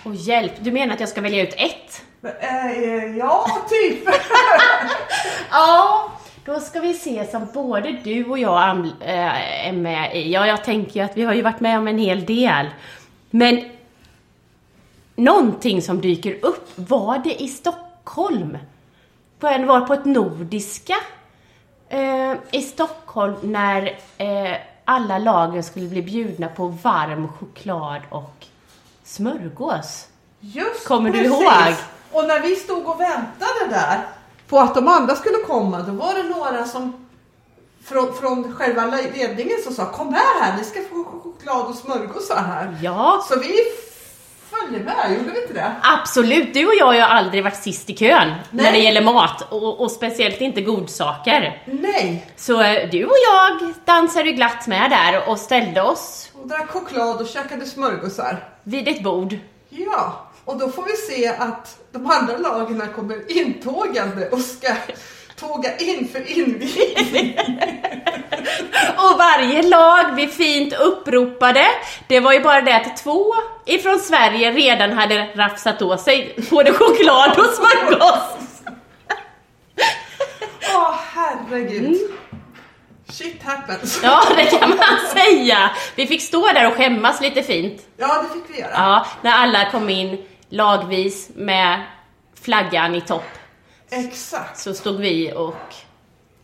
[0.04, 2.02] Och hjälp, du menar att jag ska välja ut ett?
[2.40, 4.08] Eh, ja, typ.
[5.50, 6.12] Ja,
[6.45, 10.32] då ska vi se som både du och jag äh, är med i.
[10.32, 12.66] Ja, jag tänker ju att vi har ju varit med om en hel del.
[13.30, 13.64] Men
[15.16, 18.59] någonting som dyker upp, var det i Stockholm?
[19.38, 20.97] På en, var på ett Nordiska
[21.88, 28.47] eh, i Stockholm när eh, alla lagen skulle bli bjudna på varm choklad och
[29.05, 30.09] smörgås.
[30.40, 31.32] Just Kommer du precis.
[31.32, 31.74] ihåg?
[32.12, 34.01] Och när vi stod och väntade där
[34.53, 37.07] på att de andra skulle komma, då var det några som
[37.84, 42.36] från, från själva ledningen som sa kom med här, ni ska få choklad och smörgåsar
[42.42, 42.76] här.
[42.82, 43.53] Ja, Så vi
[44.50, 45.72] följde med, gjorde vi inte det?
[45.82, 46.55] absolut.
[46.55, 48.72] Du och jag har ju aldrig varit sist i kön när Nej.
[48.72, 51.62] det gäller mat och, och speciellt inte godsaker.
[51.66, 56.68] Nej, Så eh, du och jag dansade glatt med där och ställde oss och drack
[56.70, 58.44] choklad och käkade smörgåsar.
[58.62, 59.38] vid ett bord.
[59.68, 64.74] Ja, och då får vi se att de andra lagen kommer intågande och ska
[65.36, 67.38] tåga in för invigning.
[68.97, 71.66] Och varje lag blev fint uppropade.
[72.09, 73.34] Det var ju bara det att två
[73.66, 78.62] ifrån Sverige redan hade rafsat åt sig både choklad och smörgås.
[80.74, 81.99] Åh herregud.
[83.09, 84.01] Shit happens.
[84.03, 85.70] Ja, det kan man säga.
[85.95, 87.82] Vi fick stå där och skämmas lite fint.
[87.97, 88.70] Ja, det fick vi göra.
[88.74, 91.82] Ja, när alla kom in lagvis med
[92.42, 93.24] flaggan i topp
[93.90, 94.59] Exakt.
[94.59, 95.74] så stod vi och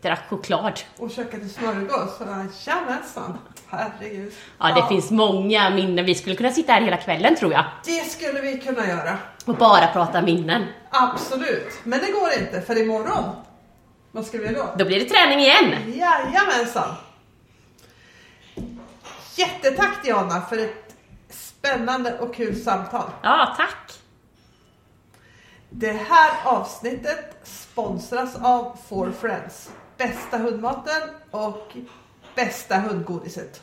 [0.01, 0.79] drack choklad.
[0.97, 2.19] Och käkade smörgås.
[2.65, 3.37] Tjamensan.
[3.69, 4.33] Herregud.
[4.59, 6.05] Ja, det finns många minnen.
[6.05, 9.17] Vi skulle kunna sitta här hela kvällen tror jag Det skulle vi kunna göra.
[9.45, 10.65] och bara prata minnen.
[10.89, 11.73] Absolut.
[11.83, 13.23] Men det går inte, för imorgon,
[14.11, 14.73] vad ska vi göra då?
[14.77, 15.73] Då blir det träning igen.
[15.87, 16.95] Jajamensan!
[19.35, 20.95] Jättetack Diana för ett
[21.29, 23.09] spännande och kul samtal.
[23.21, 23.98] Ja, tack.
[25.71, 29.71] Det här avsnittet sponsras av Four Friends.
[29.97, 31.01] Bästa hundmaten
[31.31, 31.77] och
[32.35, 33.61] bästa hundgodiset.